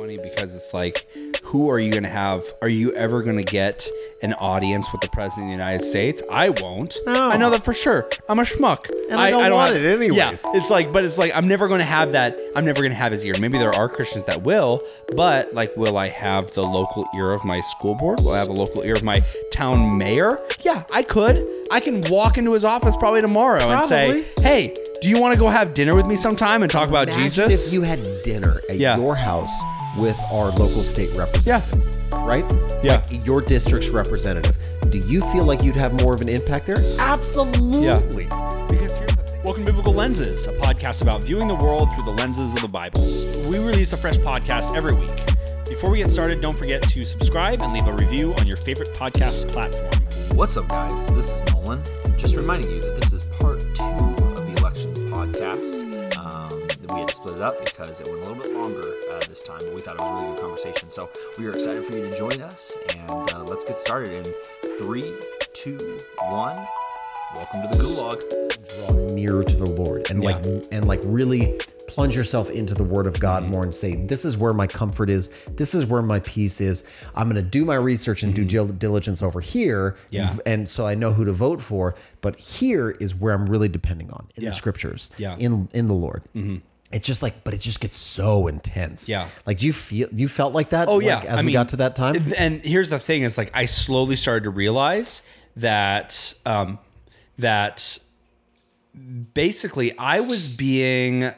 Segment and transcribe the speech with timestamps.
[0.00, 1.06] funny because it's like,
[1.44, 2.54] who are you going to have?
[2.62, 3.86] Are you ever going to get
[4.22, 6.22] an audience with the president of the United States?
[6.30, 6.96] I won't.
[7.06, 7.30] No.
[7.30, 8.08] I know that for sure.
[8.28, 8.88] I'm a schmuck.
[9.10, 10.16] And I don't want it anyways.
[10.16, 12.38] Yeah, it's like, but it's like I'm never going to have that.
[12.56, 13.34] I'm never going to have his ear.
[13.40, 14.82] Maybe there are Christians that will,
[15.16, 18.20] but like, will I have the local ear of my school board?
[18.20, 19.22] Will I have the local ear of my
[19.52, 20.40] town mayor?
[20.60, 21.46] Yeah, I could.
[21.70, 25.40] I can walk into his office probably tomorrow and say, "Hey, do you want to
[25.40, 28.60] go have dinner with me sometime and talk about Imagine Jesus?" If you had dinner
[28.68, 28.96] at Yeah.
[28.96, 29.52] your house
[29.98, 32.24] with our local state representative, Yeah.
[32.26, 32.44] right?
[32.82, 33.02] Yeah.
[33.10, 34.56] Like your district's representative.
[34.90, 36.82] Do you feel like you'd have more of an impact there?
[36.98, 38.24] Absolutely.
[38.68, 39.42] Because here's the thing.
[39.44, 42.68] Welcome to Biblical Lenses, a podcast about viewing the world through the lenses of the
[42.68, 43.00] Bible.
[43.48, 45.10] We release a fresh podcast every week.
[45.68, 48.90] Before we get started, don't forget to subscribe and leave a review on your favorite
[48.94, 49.90] podcast platform.
[50.36, 51.06] What's up, guys?
[51.14, 51.82] This is Nolan.
[52.16, 52.99] Just reminding you that
[57.20, 58.80] split it up because it went a little bit longer
[59.12, 60.90] uh, this time, but we thought it was a really good conversation.
[60.90, 64.78] So we are excited for you to join us, and uh, let's get started in
[64.80, 65.12] three,
[65.52, 66.66] two, one.
[67.34, 68.86] Welcome to the Gulag.
[68.88, 73.06] Draw nearer to the Lord and like and like really plunge yourself into the word
[73.06, 76.20] of God more and say, This is where my comfort is, this is where my
[76.20, 76.88] peace is.
[77.14, 79.96] I'm gonna do my research and due dil- diligence over here.
[80.10, 80.34] Yeah.
[80.46, 81.94] And so I know who to vote for.
[82.20, 84.50] But here is where I'm really depending on in Yeah.
[84.50, 85.10] the scriptures.
[85.18, 85.36] Yeah.
[85.36, 86.22] In in the Lord.
[86.92, 89.08] It's just like, but it just gets so intense.
[89.08, 89.28] Yeah.
[89.46, 90.88] Like, do you feel you felt like that?
[90.88, 92.14] Oh like, yeah, as I we mean, got to that time.
[92.36, 95.22] And here's the thing: is like I slowly started to realize
[95.56, 96.78] that um,
[97.38, 97.98] that
[99.34, 101.32] basically I was being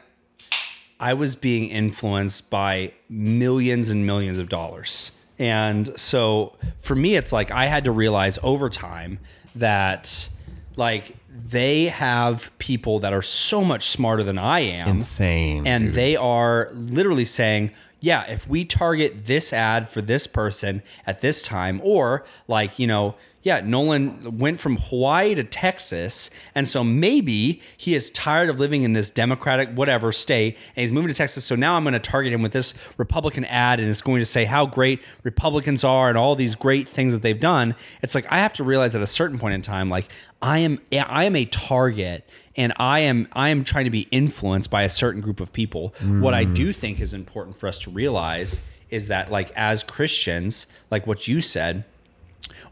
[0.99, 5.19] I was being influenced by millions and millions of dollars.
[5.37, 9.19] And so for me, it's like I had to realize over time
[9.55, 10.29] that
[10.75, 14.87] like they have people that are so much smarter than I am.
[14.87, 15.95] Insane, And dude.
[15.95, 21.41] they are literally saying, yeah, if we target this ad for this person at this
[21.41, 26.29] time, or like, you know, yeah, Nolan went from Hawaii to Texas.
[26.55, 30.93] And so maybe he is tired of living in this Democratic, whatever state, and he's
[30.93, 31.43] moving to Texas.
[31.43, 34.25] So now I'm going to target him with this Republican ad, and it's going to
[34.25, 37.75] say how great Republicans are and all these great things that they've done.
[38.01, 40.09] It's like I have to realize at a certain point in time, like
[40.41, 44.69] I am, I am a target and I am I am trying to be influenced
[44.69, 45.93] by a certain group of people.
[46.21, 50.67] What I do think is important for us to realize is that like as Christians,
[50.91, 51.83] like what you said,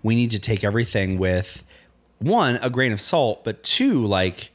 [0.04, 1.64] we need to take everything with
[2.20, 4.52] one a grain of salt, but two like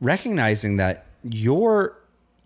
[0.00, 1.96] recognizing that you're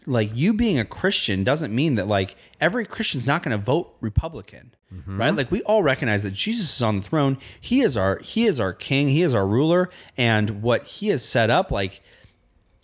[0.07, 3.95] like you being a Christian doesn't mean that like every Christian's not going to vote
[4.01, 5.21] Republican, mm-hmm.
[5.21, 5.35] right?
[5.35, 7.39] Like we all recognize that Jesus is on the throne.
[7.61, 9.09] He is our he is our king.
[9.09, 12.03] He is our ruler, and what he has set up, like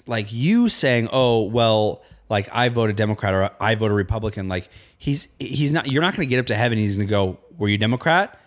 [0.06, 4.48] like you saying, oh well, like I voted Democrat or I voted Republican.
[4.48, 5.90] Like he's he's not.
[5.90, 6.78] You're not going to get up to heaven.
[6.78, 8.38] He's going to go, were you Democrat?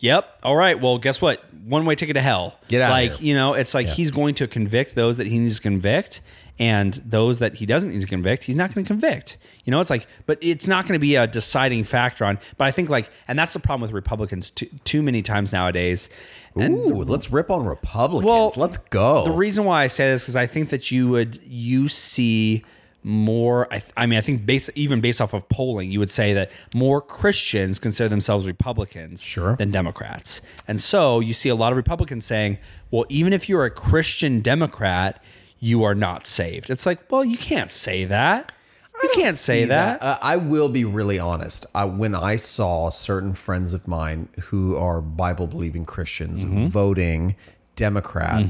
[0.00, 0.40] Yep.
[0.44, 0.80] All right.
[0.80, 1.42] Well, guess what?
[1.64, 2.58] One way ticket to hell.
[2.68, 2.90] Get out.
[2.90, 3.28] Like here.
[3.28, 6.20] you know, it's like he's going to convict those that he needs to convict,
[6.58, 9.38] and those that he doesn't need to convict, he's not going to convict.
[9.64, 12.38] You know, it's like, but it's not going to be a deciding factor on.
[12.56, 16.08] But I think like, and that's the problem with Republicans too, too many times nowadays.
[16.54, 18.24] And Ooh, let's rip on Republicans.
[18.26, 19.24] Well, let's go.
[19.24, 22.64] the reason why I say this is because I think that you would you see
[23.02, 23.72] more.
[23.72, 26.50] I, I mean, I think based even based off of polling, you would say that
[26.74, 29.56] more Christians consider themselves Republicans Sure.
[29.56, 32.58] than Democrats, and so you see a lot of Republicans saying,
[32.90, 35.22] "Well, even if you're a Christian Democrat,
[35.60, 38.52] you are not saved." It's like, well, you can't say that.
[39.00, 40.02] You can't say see that.
[40.02, 41.66] Uh, I will be really honest.
[41.72, 46.66] I, when I saw certain friends of mine who are Bible believing Christians Mm-hmm.
[46.66, 47.36] voting
[47.76, 48.44] Democrat,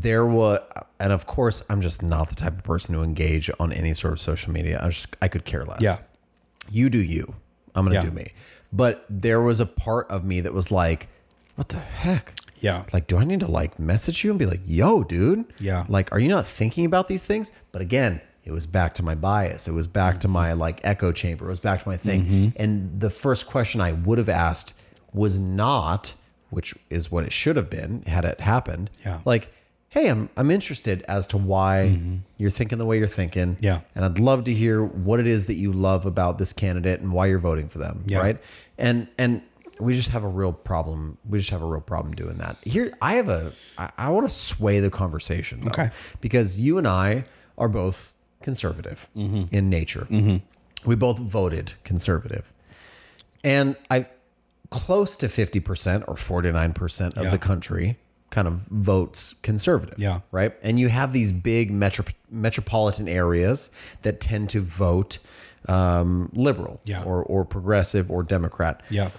[0.00, 0.58] there was,
[0.98, 4.12] and of course, I'm just not the type of person to engage on any sort
[4.12, 4.80] of social media.
[4.82, 5.80] I just, I could care less.
[5.80, 5.98] Yeah.
[6.70, 7.34] you do you.
[7.74, 8.04] I'm gonna Yeah.
[8.04, 8.32] do me.
[8.72, 11.08] But there was a part of me that was like,
[11.56, 12.34] what the heck?
[12.56, 12.84] Yeah.
[12.92, 15.44] Like, do I need to like message you and be like, yo, dude?
[15.60, 15.84] Yeah.
[15.88, 17.52] Like, are you not thinking about these things?
[17.70, 19.68] But again, it was back to my bias.
[19.68, 21.46] It was back to my like echo chamber.
[21.46, 22.24] It was back to my thing.
[22.24, 22.48] Mm-hmm.
[22.56, 24.74] And the first question I would have asked
[25.12, 26.14] was not,
[26.50, 28.90] which is what it should have been had it happened.
[29.04, 29.20] Yeah.
[29.24, 29.52] Like,
[29.94, 31.98] hey, I'm I'm interested as to why
[32.36, 33.54] you're thinking the way you're thinking.
[33.54, 33.64] Mm-hmm.
[33.64, 33.80] Yeah.
[33.94, 37.12] And I'd love to hear what it is that you love about this candidate and
[37.12, 38.02] why you're voting for them.
[38.06, 38.18] Yeah.
[38.18, 38.42] Right.
[38.76, 39.40] And and
[39.78, 41.18] we just have a real problem.
[41.28, 42.56] We just have a real problem doing that.
[42.64, 43.52] Here, I have a.
[43.78, 45.90] I, I want to sway the conversation, though, Okay.
[46.20, 47.24] because you and I
[47.56, 49.54] are both conservative Mm-hmm.
[49.54, 50.06] in nature.
[50.86, 52.52] We both voted conservative,
[53.42, 54.06] and I
[54.70, 57.30] close to fifty percent or forty nine percent of Yeah.
[57.30, 57.96] the country
[58.34, 59.96] kind of votes conservative.
[59.98, 60.20] Yeah.
[60.32, 60.52] Right.
[60.62, 63.70] And you have these big metro, metropolitan areas
[64.02, 65.18] that tend to vote
[65.68, 67.04] um, liberal Yeah.
[67.04, 68.82] or or progressive or Democrat.
[68.90, 69.10] Yeah.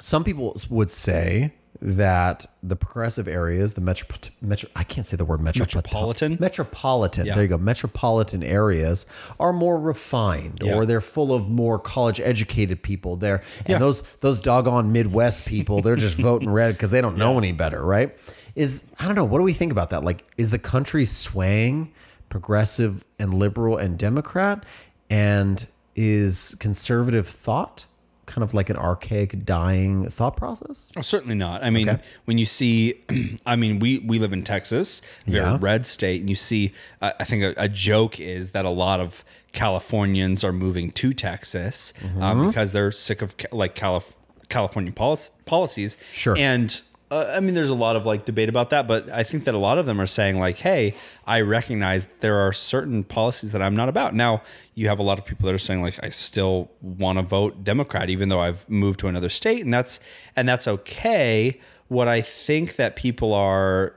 [0.00, 1.52] Some people would say
[1.84, 4.08] that the progressive areas, the metro,
[4.40, 6.36] metro I can't say the word metro, Metropolitan?
[6.38, 7.26] metropolitan.
[7.26, 7.34] Yeah.
[7.34, 7.58] There you go.
[7.58, 9.04] Metropolitan areas
[9.40, 10.76] are more refined, Yeah.
[10.76, 13.16] or they're full of more college educated people.
[13.16, 13.78] There and Yeah.
[13.78, 17.84] those those doggone Midwest people, they're just voting red because they don't know any better,
[17.84, 18.16] right?
[18.54, 19.24] Is I don't know.
[19.24, 20.04] What do we think about that?
[20.04, 21.90] Like, is the country swaying
[22.28, 24.64] progressive and liberal and Democrat,
[25.10, 27.86] and is conservative thought
[28.32, 30.90] kind of like an archaic, dying thought process?
[30.96, 31.62] Oh, certainly not.
[31.62, 32.02] I mean, Okay.
[32.24, 32.94] when you see,
[33.46, 35.58] I mean, we we live in Texas, very Yeah.
[35.60, 39.00] red state, and you see, uh, I think a, a joke is that a lot
[39.00, 42.22] of Californians are moving to Texas Mm-hmm.
[42.22, 44.14] um, because they're sick of like Calif-
[44.48, 45.96] California polic- policies.
[46.12, 46.36] Sure.
[46.38, 46.80] and.
[47.12, 49.54] Uh, I mean, there's a lot of like debate about that, but I think that
[49.54, 50.94] a lot of them are saying like, "Hey,
[51.26, 54.40] I recognize there are certain policies that I'm not about." Now,
[54.74, 57.64] you have a lot of people that are saying like, "I still want to vote
[57.64, 60.00] Democrat, even though I've moved to another state," and that's
[60.34, 61.60] and that's okay.
[61.88, 63.94] What I think that people are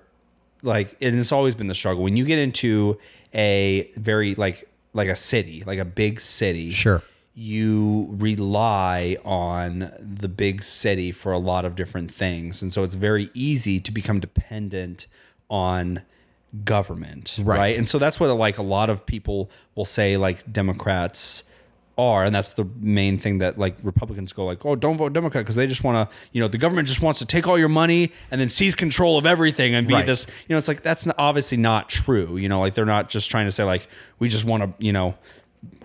[0.62, 3.00] like, and it's always been the struggle when you get into
[3.34, 7.02] a very like like a city, like a big city, Sure.
[7.38, 12.62] You rely on the big city for a lot of different things.
[12.62, 15.08] And so it's very easy to become dependent
[15.50, 16.02] on
[16.64, 17.38] government.
[17.42, 17.58] Right.
[17.58, 17.78] Right.
[17.78, 21.44] And so that's what like a lot of people will say like Democrats
[21.98, 25.46] are and that's the main thing that like Republicans go like oh don't vote Democrat
[25.46, 27.70] because they just want to you know the government just wants to take all your
[27.70, 30.06] money and then seize control of everything and be Right.
[30.06, 33.32] this you know it's like that's obviously not true you know like they're not just
[33.32, 33.88] trying to say like
[34.20, 35.16] we just want to you know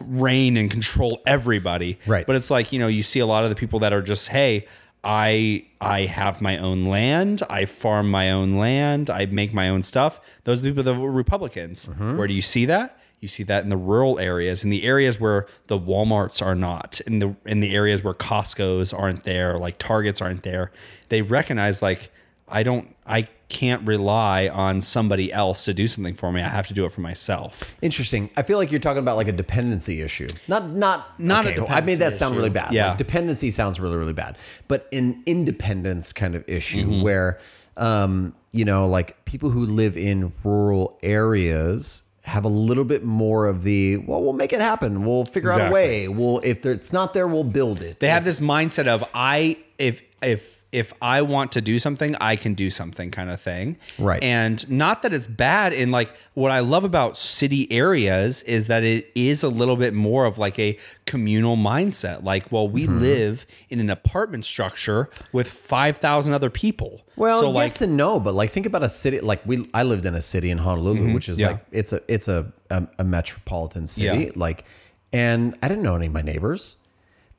[0.05, 1.99] reign and control everybody.
[2.07, 2.27] Right.
[2.27, 4.29] But it's like, you know, you see a lot of the people that are just,
[4.29, 4.67] hey,
[5.03, 9.83] I I have my own land, I farm my own land, I make my own
[9.83, 10.21] stuff.
[10.45, 11.87] Those are the people that were Republicans.
[11.87, 12.19] Mm-hmm.
[12.19, 12.99] Where do you see that?
[13.21, 17.01] You see that in the rural areas, in the areas where the Walmarts are not,
[17.03, 20.71] in the in the areas where Costco's aren't there, like Targets aren't there.
[21.09, 22.11] They recognize like
[22.49, 26.41] I don't I can't rely on somebody else to do something for me.
[26.41, 27.75] I have to do it for myself.
[27.83, 28.31] Interesting.
[28.37, 30.29] I feel like you're talking about like a dependency issue.
[30.49, 32.39] Not not Not a okay, I made that dependency sound issue.
[32.39, 32.73] really bad.
[32.73, 32.89] Yeah.
[32.89, 34.39] Like, dependency sounds really really bad.
[34.69, 37.03] But an independence kind of issue Mm-hmm.
[37.03, 37.39] where
[37.77, 43.47] um you know like people who live in rural areas have a little bit more
[43.47, 45.05] of the well we'll make it happen.
[45.05, 46.07] We'll figure out a way.
[46.09, 48.01] We'll if it's not there we'll build it.
[48.01, 52.37] They have this mindset of I if if if I want to do something, I
[52.37, 53.77] can do something kind of thing.
[53.99, 54.23] Right.
[54.23, 58.85] And not that it's bad in like what I love about city areas is that
[58.85, 62.23] it is a little bit more of like a communal mindset.
[62.23, 63.01] Like, well, we Mm-hmm.
[63.01, 67.03] live in an apartment structure with 5,000 other people.
[67.17, 69.69] Well, so like yes and no, but like think about a city like we.
[69.75, 71.43] I lived in a city in Honolulu, which is Mm-hmm.
[71.47, 71.51] Yeah.
[71.53, 74.25] like it's a it's a a, a metropolitan city.
[74.27, 74.31] Yeah.
[74.37, 74.65] Like,
[75.13, 76.77] and I didn't know any of my neighbors,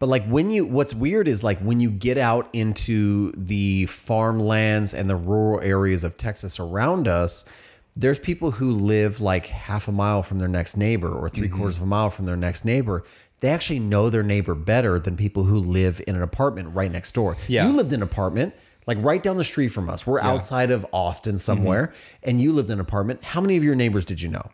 [0.02, 4.94] but like when you, what's weird is like when you get out into the farmlands
[4.94, 7.46] and the rural areas of Texas around us.
[7.96, 11.58] There's people who live like half a mile from their next neighbor or 3 Mm-hmm.
[11.58, 13.04] quarters of a mile from their next neighbor.
[13.42, 17.12] They actually know their neighbor better than people who live in an apartment right next
[17.14, 17.36] door.
[17.48, 17.68] Yeah.
[17.68, 18.54] You lived in an apartment
[18.88, 20.08] like right down the street from us.
[20.08, 22.30] We're outside of Austin somewhere, Mm-hmm.
[22.30, 23.24] and you lived in an apartment.
[23.24, 24.50] How many of your neighbors did you know?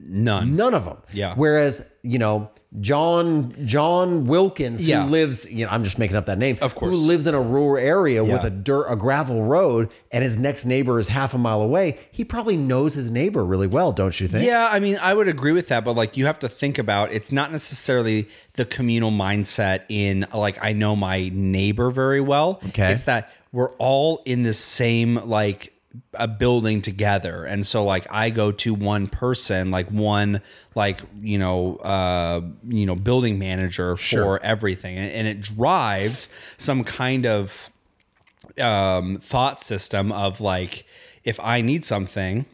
[0.00, 0.56] None.
[0.56, 0.98] None of them.
[1.12, 1.34] Yeah.
[1.36, 2.50] Whereas you know
[2.80, 5.04] John John Wilkins, Yeah.
[5.04, 6.58] who lives, you know, I'm just making up that name.
[6.60, 6.90] Of course.
[6.90, 8.46] who lives in a rural area with Yeah.
[8.46, 11.98] a dirt a gravel road, and his next neighbor is half a mile away.
[12.10, 14.44] He probably knows his neighbor really well, don't you think?
[14.44, 17.12] Yeah, I mean, I would agree with that, but like you have to think about
[17.12, 22.60] it's not necessarily the communal mindset in like I know my neighbor very well.
[22.70, 22.92] Okay.
[22.92, 25.72] It's that we're all in the same like
[26.14, 27.44] a building together.
[27.44, 30.42] And so like I go to one person, like one
[30.74, 34.96] like, you know, uh, you know, building manager for everything.
[34.98, 37.70] And, and it drives some kind of
[38.60, 40.84] um thought system of like
[41.24, 42.46] if I need something,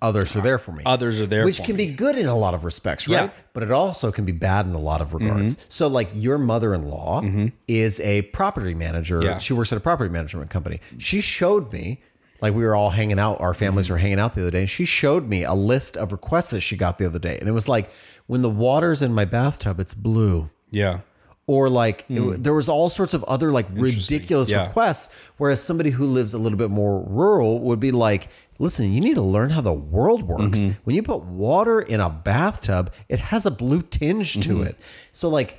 [0.00, 0.84] Others are there for me.
[0.86, 1.86] others are there which can me.
[1.86, 3.14] be good in a lot of respects, right?
[3.14, 3.26] Yeah.
[3.26, 3.40] Mm-hmm.
[3.52, 5.56] But it also can be bad in a lot of regards.
[5.68, 7.24] So, like your mother-in-law
[7.66, 9.20] is a property manager.
[9.20, 9.38] Yeah.
[9.38, 10.78] She works at a property management company.
[10.98, 12.00] She showed me,
[12.40, 13.92] like we were all hanging out, our families Mm-hmm.
[13.94, 16.60] were hanging out the other day, and she showed me a list of requests that
[16.60, 17.90] she got the other day, and it was like,
[18.26, 21.00] when the water's in my bathtub, it's blue Yeah.
[21.46, 24.54] or like it- there was all sorts of other like ridiculous Hmm.
[24.56, 24.66] Yeah.
[24.66, 28.28] requests whereas somebody who lives a little bit more rural would be like
[28.58, 30.72] listen you need to learn how the world works Mm-hmm.
[30.84, 34.66] when you put water in a bathtub it has a blue tinge to Mm-hmm.
[34.66, 34.76] it
[35.12, 35.58] so like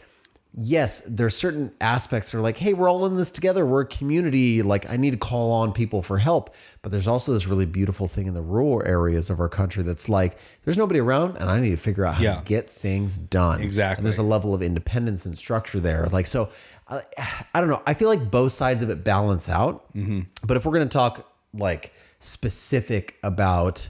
[0.55, 3.65] yes, there's certain aspects that are like, hey, we're all in this together.
[3.65, 4.61] We're a community.
[4.63, 6.55] Like, I need to call on people for help.
[6.81, 10.09] But there's also this really beautiful thing in the rural areas of our country that's
[10.09, 12.35] like, there's nobody around, and I need to figure out how Yeah.
[12.39, 13.61] to get things done.
[13.61, 14.01] Exactly.
[14.01, 16.07] And there's a level of independence and structure there.
[16.11, 16.49] Like, so
[16.87, 17.01] I,
[17.53, 17.83] I don't know.
[17.85, 19.93] I feel like both sides of it balance out.
[19.95, 20.21] Mm-hmm.
[20.45, 23.89] But if we're going to talk like specific about,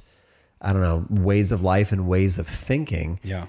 [0.62, 3.46] I don't know, ways of life and ways of thinking, Yeah.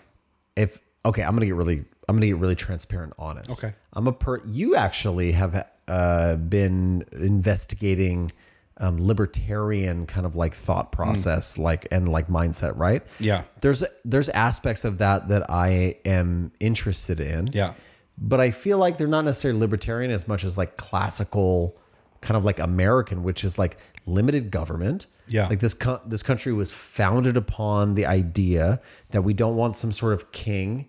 [0.56, 3.52] if okay, I'm gonna get really, I'm gonna get really transparent, honest.
[3.62, 3.72] Okay.
[3.92, 4.44] I'm a per.
[4.44, 8.32] You actually have uh, been investigating
[8.78, 13.06] um, libertarian kind of like thought process, like and like mindset, right?
[13.20, 13.44] Yeah.
[13.60, 17.50] There's there's aspects of that that I am interested in.
[17.52, 17.74] Yeah.
[18.18, 21.78] But I feel like they're not necessarily libertarian as much as like classical,
[22.22, 23.76] kind of like American, which is like
[24.10, 25.06] limited government.
[25.28, 25.46] Yeah.
[25.48, 29.92] Like this co- this country was founded upon the idea that we don't want some
[29.92, 30.88] sort of king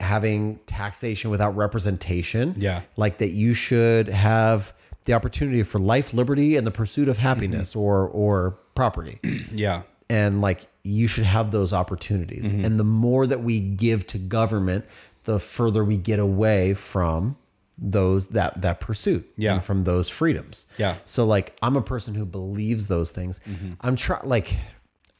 [0.00, 2.54] having taxation without representation.
[2.56, 2.82] Yeah.
[2.96, 4.72] Like that you should have
[5.04, 9.18] the opportunity for life, liberty, and the pursuit of happiness or or property
[9.52, 9.82] Yeah.
[10.10, 12.64] and like you should have those opportunities Mm-hmm.
[12.64, 14.84] and the more that we give to government
[15.24, 17.36] the further we get away from
[17.76, 19.54] those that that pursuit Yeah.
[19.54, 20.94] and from those freedoms Yeah.
[21.06, 23.40] so like i'm a person who believes those things
[23.80, 24.56] i'm trying like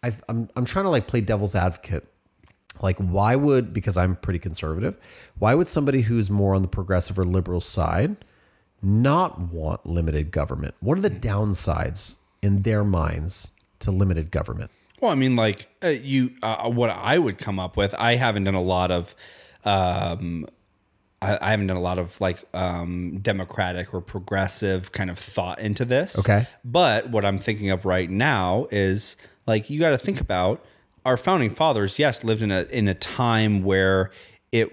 [0.03, 2.07] I've, i'm i'm trying to like play devil's advocate
[2.81, 4.97] like why would because i'm pretty conservative
[5.39, 8.17] why would somebody who's more on the progressive or liberal side
[8.83, 14.71] not want limited government what are the downsides in their minds to limited government
[15.01, 17.95] Well, I mean, like uh, you, uh, what I would come up with.
[17.99, 19.15] I haven't done a lot of,
[19.65, 20.47] um,
[21.25, 25.59] I, I haven't done a lot of like um, democratic or progressive kind of thought
[25.59, 26.19] into this.
[26.19, 26.47] Okay.
[26.65, 29.17] But what I'm thinking of right now is
[29.47, 30.65] like you got to think about
[31.05, 31.99] our founding fathers.
[31.99, 34.11] Yes, lived in a in a time where
[34.53, 34.73] it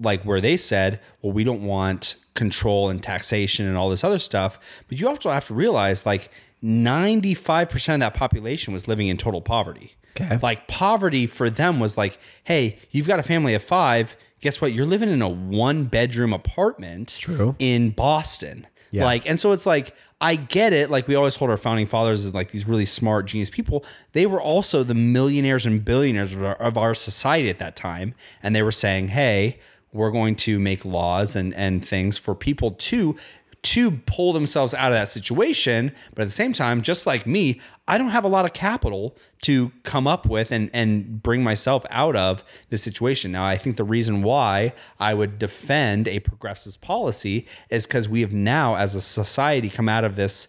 [0.00, 4.18] like where they said, well, we don't want control and taxation and all this other
[4.18, 4.58] stuff.
[4.88, 6.30] But you also have to realize like
[6.62, 9.94] 95% of that population was living in total poverty.
[10.20, 10.38] Okay.
[10.42, 14.16] Like poverty for them was like, hey, you've got a family of five.
[14.40, 14.72] Guess what?
[14.72, 17.54] You're living in a one bedroom apartment True.
[17.58, 18.66] in Boston.
[18.90, 19.04] Yeah.
[19.04, 20.90] Like, and so it's like, I get it.
[20.90, 23.84] Like, we always hold our founding fathers as like these really smart, genius people.
[24.12, 28.14] They were also the millionaires and billionaires of our, of our society at that time.
[28.42, 29.60] And they were saying, hey,
[29.92, 33.16] we're going to make laws and, and things for people to
[33.62, 35.92] to pull themselves out of that situation.
[36.14, 39.16] But at the same time, just like me, I don't have a lot of capital
[39.42, 43.32] to come up with and, and bring myself out of this situation.
[43.32, 48.22] Now, I think the reason why I would defend a progressive policy is because we
[48.22, 50.48] have now, as a society, come out of this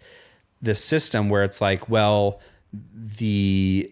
[0.63, 2.39] this system where it's like, well,
[2.94, 3.91] the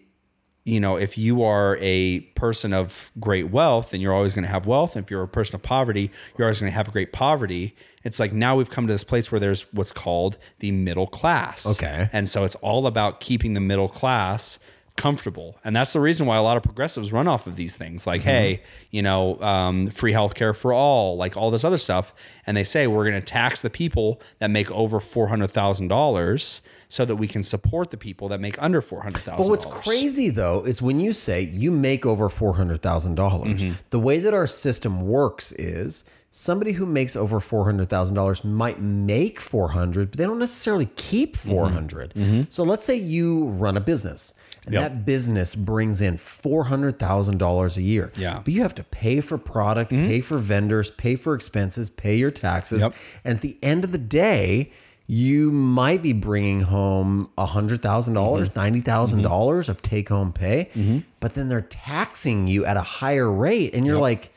[0.70, 4.50] you know, if you are a person of great wealth, then you're always going to
[4.50, 4.94] have wealth.
[4.94, 7.74] And if you're a person of poverty, you're always going to have great poverty.
[8.04, 11.66] It's like now we've come to this place where there's what's called the middle class.
[11.78, 12.08] Okay.
[12.12, 14.60] And so it's all about keeping the middle class
[14.96, 15.58] comfortable.
[15.64, 18.20] And that's the reason why a lot of progressives run off of these things like,
[18.20, 22.14] hey, you know, um, free healthcare for all, like all this other stuff.
[22.46, 26.60] And they say we're going to tax the people that make over $400,000
[26.90, 29.36] so that we can support the people that make under $400,000.
[29.38, 33.62] But what's crazy though is when you say you make over four hundred thousand dollars,
[33.62, 33.74] mm-hmm.
[33.90, 38.44] the way that our system works is somebody who makes over four hundred thousand dollars
[38.44, 41.48] might make four hundred, but they don't necessarily keep mm-hmm.
[41.48, 42.42] four mm-hmm.
[42.50, 44.34] So let's say you run a business.
[44.66, 44.82] And Yep.
[44.82, 48.12] that business brings in four hundred thousand dollars a year.
[48.16, 48.40] Yeah.
[48.44, 52.30] but you have to pay for product, pay for vendors, pay for expenses, pay your
[52.30, 52.94] taxes, Yep.
[53.24, 54.70] and at the end of the day,
[55.10, 58.22] you might be bringing home hundred thousand mm-hmm.
[58.22, 59.28] dollars, ninety mm-hmm.
[59.28, 60.98] dollars of take home pay, mm-hmm.
[61.18, 64.32] but then they're taxing you at a higher rate, and you're like,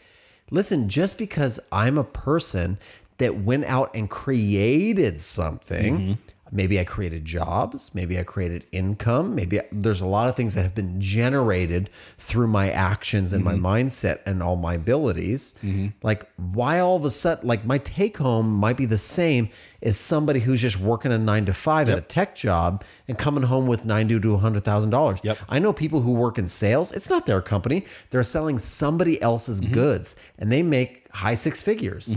[0.50, 2.80] listen, just because I'm a person
[3.20, 6.18] that went out and created something.
[6.54, 7.96] Maybe I created jobs.
[7.96, 9.34] Maybe I created income.
[9.34, 13.44] Maybe I- there's a lot of things that have been generated through my actions and
[13.44, 13.66] my mm-hmm.
[13.66, 15.56] mindset and all my abilities.
[15.64, 15.88] Mm-hmm.
[16.04, 19.50] Like, why all of a sudden, like my take home might be the same
[19.82, 23.44] as somebody who's just working a nine to five at a tech job and coming
[23.44, 25.20] home with ninety to hundred thousand dollars.
[25.24, 25.40] Yep.
[25.50, 26.92] I know people who work in sales.
[26.92, 27.86] It's not their company.
[28.12, 29.74] They're selling somebody else's mm-hmm.
[29.74, 32.16] goods, and they make high six figures.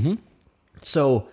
[0.83, 1.29] So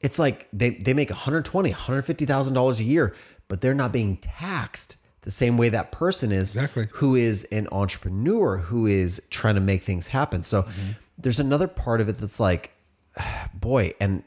[0.00, 3.14] it's like they, they make 120 $150000 a year
[3.48, 6.88] but they're not being taxed the same way that person is Exactly.
[6.92, 10.42] who is an entrepreneur who is trying to make things happen.
[10.42, 10.92] So mm-hmm.
[11.18, 12.72] there's another part of it that's like
[13.54, 14.22] boy and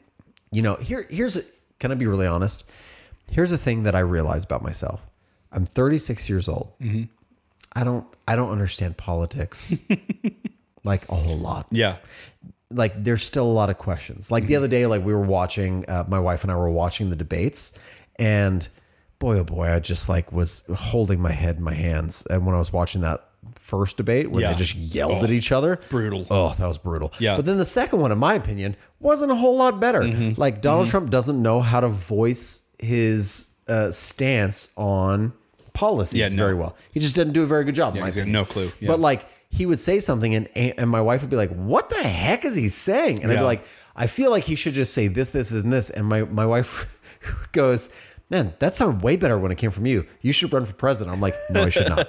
[0.50, 1.42] you know here here's a,
[1.80, 2.70] can i be really honest?
[3.30, 5.04] Here's the thing that i realize about myself.
[5.50, 6.72] I'm 36 years old.
[6.80, 7.04] Mm-hmm.
[7.72, 9.74] I don't i don't understand politics
[10.84, 11.66] like a whole lot.
[11.70, 11.96] Yeah.
[12.74, 14.30] Like there's still a lot of questions.
[14.30, 14.48] Like Mm-hmm.
[14.48, 17.16] the other day, like we were watching, uh, my wife and I were watching the
[17.16, 17.72] debates,
[18.18, 18.68] and
[19.18, 22.26] boy, oh boy, I just like was holding my head in my hands.
[22.28, 23.24] And when I was watching that
[23.54, 24.52] first debate where Yeah.
[24.52, 26.26] they just yelled Oh, at each other, brutal.
[26.30, 27.12] Oh, that was brutal.
[27.18, 27.30] Yeah.
[27.30, 27.36] Mm-hmm.
[27.38, 30.04] But then the second one, in my opinion, wasn't a whole lot better.
[30.36, 35.32] Like Donald Trump doesn't know how to voice his uh, stance on
[35.72, 36.36] policies Yeah, no.
[36.36, 36.76] very well.
[36.92, 37.94] He just didn't do a very good job.
[37.94, 38.40] in my he's got opinion.
[38.42, 38.72] no clue.
[38.80, 38.88] Yeah.
[38.88, 39.24] But like
[39.54, 42.56] he would say something and and my wife would be like, "What the heck is
[42.56, 43.40] he saying?" And I'd Yeah.
[43.40, 46.22] be like, "I feel like he should just say this, this, and this." And my
[46.22, 46.98] my wife
[47.52, 47.90] goes,
[48.30, 50.06] "Man, that sounded way better when it came from you.
[50.22, 52.08] You should run for president." I'm like, "No, I should not.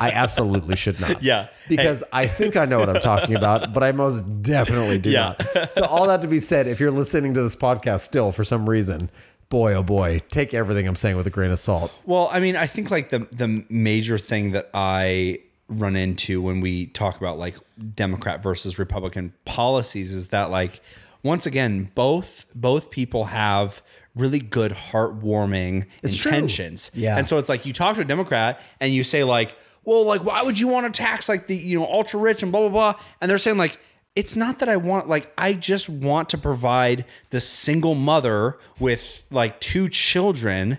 [0.00, 1.48] I absolutely should not." Yeah.
[1.68, 5.34] because I think I know what I'm talking about, but I most definitely do Yeah.
[5.54, 5.72] not.
[5.74, 8.68] So all that to be said, if you're listening to this podcast still for some
[8.68, 9.10] reason.
[9.50, 11.90] Boy, oh boy, take everything I'm saying with a grain of salt.
[12.04, 16.60] Well, I mean, I think like the the major thing that I run into when
[16.60, 17.56] we talk about like
[17.94, 20.80] Democrat versus Republican policies is that like
[21.22, 23.82] once again, both both people have
[24.14, 26.32] really good heartwarming true.
[26.32, 26.90] intentions.
[26.94, 27.16] Yeah.
[27.16, 30.24] And so it's like you talk to a Democrat and you say like, well, like
[30.24, 32.92] why would you want to tax like the, you know, ultra rich and blah blah
[32.92, 33.02] blah?
[33.20, 33.78] And they're saying like
[34.16, 39.24] it's not that I want like I just want to provide the single mother with
[39.30, 40.78] like two children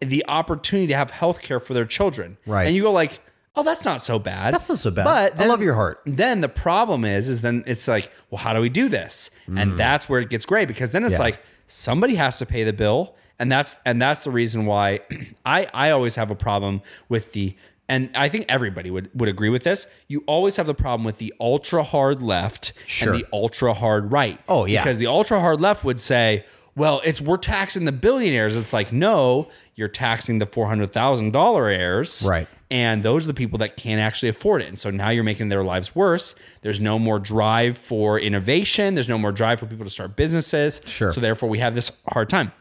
[0.00, 2.38] the opportunity to have health care for their children.
[2.46, 2.66] Right.
[2.66, 3.20] And you go like,
[3.60, 4.52] oh, that's not so bad.
[4.54, 5.04] That's not so bad.
[5.04, 6.00] But I love your heart.
[6.06, 9.30] Then the problem is, is then it's like, well, how do we do this?
[9.46, 11.18] And that's where it gets gray because then it's Mm.
[11.18, 11.24] Yeah.
[11.24, 13.14] like somebody has to pay the bill.
[13.38, 15.00] And that's and that's the reason why
[15.46, 17.56] I, I always have a problem with the
[17.88, 19.88] and I think everybody would, would agree with this.
[20.06, 23.12] You always have the problem with the ultra hard left Sure.
[23.12, 24.38] and the ultra hard right.
[24.48, 24.82] Oh, yeah.
[24.84, 26.44] Because the ultra hard left would say,
[26.76, 28.56] well, it's we're taxing the billionaires.
[28.56, 32.24] It's like, no, you're taxing the four hundred thousand dollar heirs.
[32.28, 32.46] Right.
[32.70, 34.68] And those are the people that can't actually afford it.
[34.68, 36.36] And so now you're making their lives worse.
[36.62, 38.94] There's no more drive for innovation.
[38.94, 40.80] There's no more drive for people to start businesses.
[40.86, 41.10] Sure.
[41.10, 42.52] So therefore we have this hard time.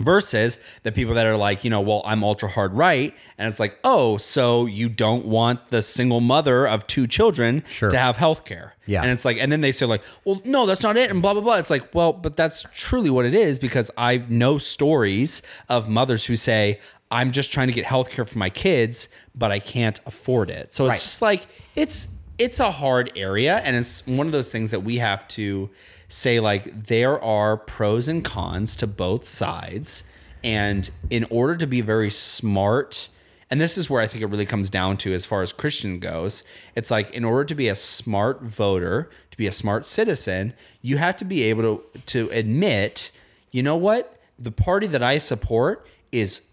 [0.00, 3.14] Versus the people that are like, you know, well, I'm ultra hard right.
[3.38, 7.90] And it's like, oh, so you don't want the single mother of two children Sure.
[7.90, 8.74] to have health care.
[8.86, 9.02] Yeah.
[9.02, 11.10] And it's like, and then they say, like, well, no, that's not it.
[11.10, 11.56] And blah, blah, blah.
[11.56, 16.26] It's like, well, but that's truly what it is because I know stories of mothers
[16.26, 20.00] who say, I'm just trying to get health care for my kids, but I can't
[20.06, 20.72] afford it.
[20.72, 20.94] So it's Right.
[20.96, 23.58] just like, it's, it's a hard area.
[23.58, 25.68] And it's one of those things that we have to
[26.10, 30.04] say, like, there are pros and cons to both sides.
[30.44, 33.08] And in order to be very smart,
[33.50, 35.98] and this is where I think it really comes down to as far as Christian
[35.98, 36.44] goes.
[36.74, 40.98] It's like in order to be a smart voter, to be a smart citizen, you
[40.98, 43.10] have to be able to to admit,
[43.50, 44.18] you know what?
[44.38, 46.48] The party that I support is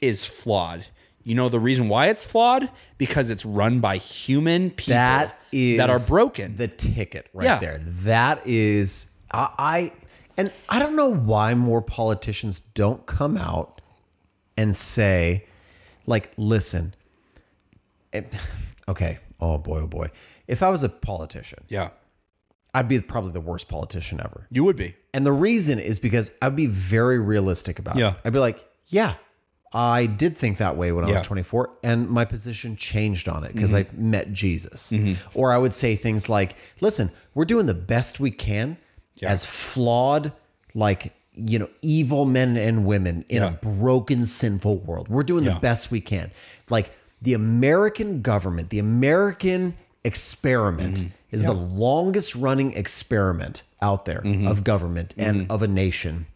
[0.00, 0.84] is flawed.
[1.24, 2.70] You know the reason why it's flawed?
[2.98, 6.56] Because it's run by human people That is that are broken.
[6.56, 7.58] The ticket right Yeah.
[7.58, 7.78] there.
[8.04, 9.92] That is I, I
[10.36, 13.80] and I don't know why more politicians don't come out
[14.56, 15.46] and say,
[16.06, 16.94] like, listen.
[18.12, 18.32] it-
[18.88, 19.18] okay.
[19.40, 20.08] Oh boy, oh boy.
[20.46, 21.90] If I was a politician, yeah.
[22.76, 24.48] I'd be probably the worst politician ever.
[24.50, 24.96] You would be.
[25.12, 28.10] And the reason is because I'd be very realistic about Yeah.
[28.12, 28.16] it.
[28.24, 29.14] I'd be like, yeah,
[29.74, 31.18] I did think that way when I was Yeah.
[31.20, 31.26] Mm-hmm.
[31.26, 34.92] 24, and my position changed on it because I met Jesus.
[35.34, 38.76] Or I would say things like, listen, we're doing the best we can
[39.22, 40.32] as flawed,
[40.74, 45.08] like, you know, evil men and women in a broken, sinful world.
[45.08, 45.54] We're doing Yeah.
[45.54, 46.30] the best we can.
[46.70, 51.08] Like, the American government, the American experiment Mm-hmm.
[51.32, 54.46] is the longest running experiment out there Mm-hmm.
[54.46, 56.26] of government and of a nation.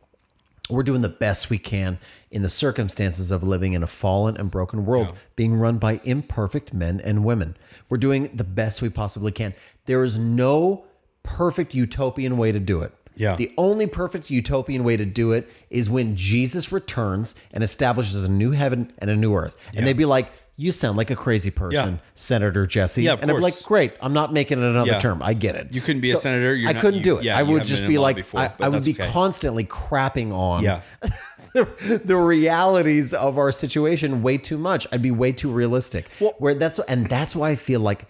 [0.68, 1.98] We're doing the best we can
[2.31, 6.74] in the circumstances of living in a fallen and broken world, being run by imperfect
[6.74, 7.57] men and women.
[7.88, 9.54] We're doing the best we possibly can.
[9.87, 10.85] There is no
[11.22, 12.92] perfect utopian way to do it.
[13.16, 13.35] Yeah.
[13.35, 18.31] The only perfect utopian way to do it is when Jesus returns and establishes a
[18.31, 19.70] new heaven and a new earth.
[19.76, 21.99] And they'd be like, you sound like a crazy person, Yeah.
[22.16, 23.05] Senator Jesse.
[23.05, 24.99] Yeah, of and I'm like, great, I'm not making it another Yeah.
[24.99, 25.23] term.
[25.23, 25.73] I get it.
[25.73, 27.25] You couldn't be a senator, you're I not- couldn't you- do it.
[27.25, 29.09] yeah, I would just be like, before, I, I would be okay.
[29.11, 30.81] constantly crapping on Yeah.
[31.55, 34.85] the, the realities of our situation way too much.
[34.92, 36.07] I'd be way too realistic.
[36.38, 38.07] Where that's and that's why I feel like,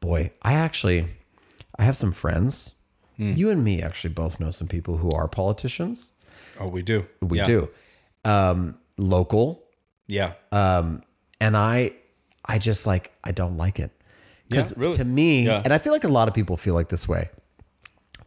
[0.00, 1.06] boy, I actually,
[1.78, 2.74] I have some friends.
[3.16, 3.34] Hmm.
[3.34, 6.10] You and me actually both know some people who are politicians.
[6.58, 7.06] Oh, we do.
[7.20, 7.70] We do,
[8.24, 9.62] um, local,
[10.08, 10.32] Yeah.
[11.42, 11.92] And I,
[12.44, 13.90] I just like I don't like it
[14.48, 14.92] because Yeah, really?
[14.98, 15.62] to me, Yeah.
[15.64, 17.30] and I feel like a lot of people feel like this way.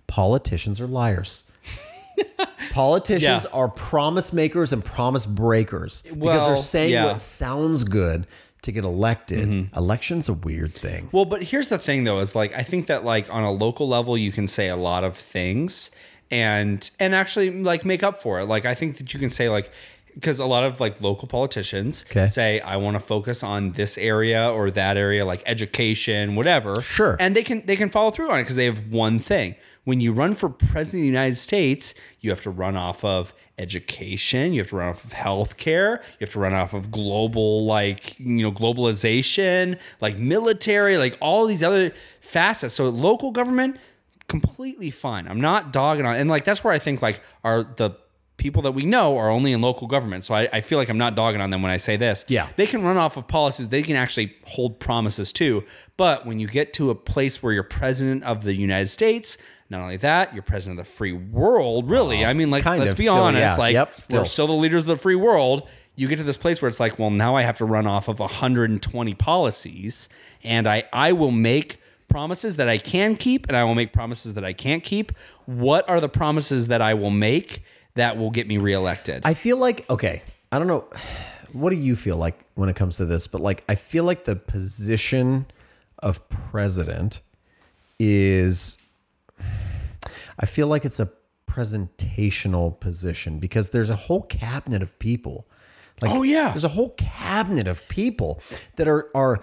[0.08, 1.44] Politicians are liars.
[2.72, 3.58] Politicians Yeah.
[3.60, 8.28] are promise makers and promise breakers because they're saying what sounds good
[8.64, 9.48] to get elected.
[9.48, 9.78] Mm-hmm.
[9.78, 11.10] Election's a weird thing.
[11.12, 13.88] Well, but here's the thing though, is like I think that like on a local
[13.88, 15.92] level you can say a lot of things
[16.32, 18.46] and and actually like make up for it.
[18.46, 19.72] Like I think that you can say like
[20.16, 22.26] because a lot of like local politicians Okay.
[22.28, 27.16] say I want to focus on this area or that area like education whatever Sure.
[27.20, 30.02] and they can they can follow through on it because they have one thing when
[30.02, 34.54] you run for president of the United States you have to run off of education
[34.54, 38.20] you have to run off of healthcare you have to run off of global like
[38.20, 43.78] you know globalization like military like all these other facets so local government
[44.28, 45.28] completely fine.
[45.28, 47.92] I'm not dogging on, and like that's where I think like are the
[48.38, 50.24] people that we know are only in local government.
[50.24, 52.26] So I, I feel like I'm not dogging on them when I say this.
[52.28, 52.48] Yeah.
[52.58, 53.70] they can run off of policies.
[53.70, 55.64] They can actually hold promises too.
[55.98, 59.38] But when you get to a place where you're president of the United States,
[59.70, 61.90] not only that, you're president of the free world.
[61.90, 63.54] Really, I mean, like kind let's be still, honest.
[63.54, 63.56] yeah.
[63.58, 64.20] Like Yep, still.
[64.22, 65.68] we're still the leaders of the free world.
[65.96, 68.08] You get to this place where it's like, well, now I have to run off
[68.10, 70.10] of 120 policies,
[70.44, 74.34] and I I will make promises that I can keep, and I will make promises
[74.36, 75.12] that I can't keep.
[75.46, 77.64] What are the promises that I will make
[77.96, 79.24] that will get me reelected?
[79.26, 80.86] I feel like okay, I don't know
[81.52, 84.26] what do you feel like when it comes to this, but like I feel like
[84.26, 85.46] the position
[86.00, 87.20] of president
[88.00, 88.78] is
[90.40, 91.10] I feel like it's a
[91.50, 95.48] presentational position because there's a whole cabinet of people.
[96.02, 96.50] Like Oh, yeah.
[96.50, 98.42] there's a whole cabinet of people
[98.76, 99.40] that are are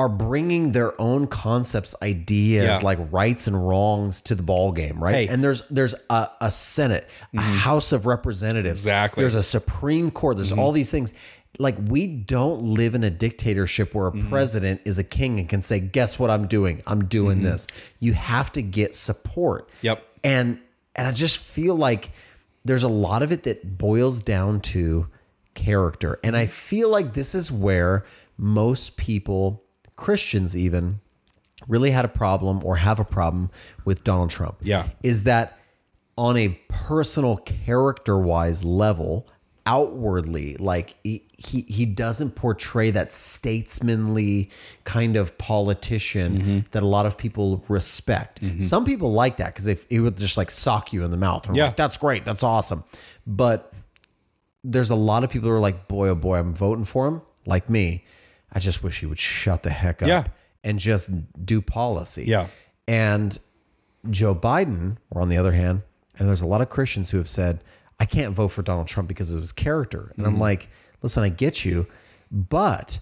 [0.00, 2.78] are bringing their own concepts, ideas, Yeah.
[2.78, 5.14] like rights and wrongs to the ball game, right?
[5.14, 5.28] Hey.
[5.28, 7.52] And there's there's a, a Senate, a mm-hmm.
[7.58, 9.22] House of Representatives, Exactly.
[9.22, 10.36] There's a Supreme Court.
[10.36, 10.58] There's mm-hmm.
[10.58, 11.12] all these things.
[11.58, 14.30] Like we don't live in a dictatorship where a mm-hmm.
[14.30, 16.82] president is a king and can say, "Guess what I'm doing?
[16.86, 17.66] I'm doing this."
[17.98, 19.68] You have to get support.
[19.82, 20.02] Yep.
[20.24, 20.60] And
[20.96, 22.12] and I just feel like
[22.64, 25.08] there's a lot of it that boils down to
[25.54, 26.18] character.
[26.24, 28.06] And I feel like this is where
[28.38, 29.62] most people,
[30.00, 31.00] Christians even,
[31.68, 33.50] really had a problem or have a problem
[33.84, 34.56] with Donald Trump.
[34.62, 34.88] Yeah.
[35.02, 35.58] Is that
[36.16, 39.28] on a personal character wise level,
[39.66, 44.50] outwardly, like he, he he doesn't portray that statesmanly
[44.84, 46.58] kind of politician Mm-hmm.
[46.70, 48.40] that a lot of people respect.
[48.60, 51.48] Some people like that because if he would just like sock you in the mouth.
[51.54, 51.66] Yeah.
[51.66, 52.84] like, that's great, that's awesome.
[53.26, 53.72] But
[54.64, 57.22] there's a lot of people who are like, boy, oh boy, I'm voting for him.
[57.46, 58.04] Like me,
[58.52, 60.24] I just wish he would shut the heck up Yeah.
[60.64, 61.10] and just
[61.44, 62.24] do policy.
[62.26, 62.48] Yeah.
[62.88, 63.38] And
[64.08, 65.82] Joe Biden, or on the other hand,
[66.18, 67.62] and there's a lot of Christians who have said,
[67.98, 70.12] I can't vote for Donald Trump because of his character.
[70.16, 70.40] And I'm mm.
[70.40, 70.68] like,
[71.02, 71.86] listen, I get you,
[72.30, 72.98] but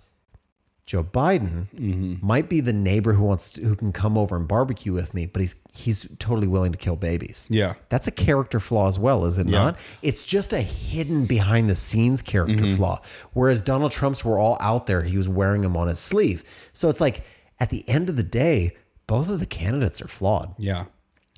[0.89, 2.27] Joe Biden mm-hmm.
[2.27, 5.27] might be the neighbor who wants to, who can come over and barbecue with me,
[5.27, 7.47] but he's he's totally willing to kill babies.
[7.51, 7.75] Yeah.
[7.91, 9.77] That's a character flaw as well, is it not?
[10.01, 12.77] It's just a hidden behind the scenes character mm-hmm.
[12.77, 13.03] flaw.
[13.35, 16.43] Whereas Donald Trump's were all out there, he was wearing them on his sleeve.
[16.73, 17.23] So it's like
[17.61, 18.75] at the end of the day,
[19.07, 20.87] both of the candidates are flawed yeah.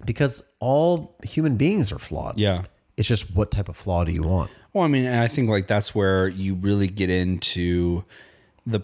[0.04, 2.38] because all human beings are flawed.
[2.38, 2.66] Yeah.
[2.96, 4.48] It's just what type of flaw do you want?
[4.72, 8.04] Well, I mean, I think like that's where you really get into
[8.64, 8.82] the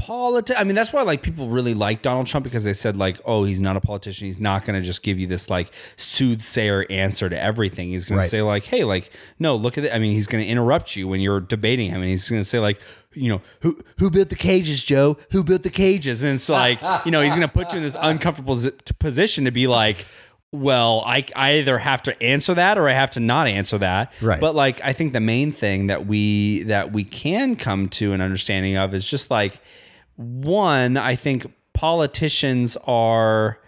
[0.00, 0.58] politics.
[0.58, 3.44] I mean, that's why like people really like Donald Trump because they said like, oh,
[3.44, 4.26] he's not a politician.
[4.26, 7.88] He's not going to just give you this like soothsayer answer to everything.
[7.88, 8.24] He's going Right.
[8.24, 9.94] to say like, hey, like, no, look at it.
[9.94, 12.44] I mean, he's going to interrupt you when you're debating him, and he's going to
[12.48, 12.80] say like,
[13.12, 15.16] you know, who who built the cages, Joe?
[15.32, 16.22] Who built the cages?
[16.22, 18.56] And it's like, you know, he's going to put you in this uncomfortable
[18.98, 20.06] position to be like.
[20.52, 24.12] Well, I, I either have to answer that or I have to not answer that.
[24.20, 24.40] Right.
[24.40, 28.20] But like I think the main thing that we that we can come to an
[28.20, 29.60] understanding of is just like
[30.16, 33.58] one, I think politicians are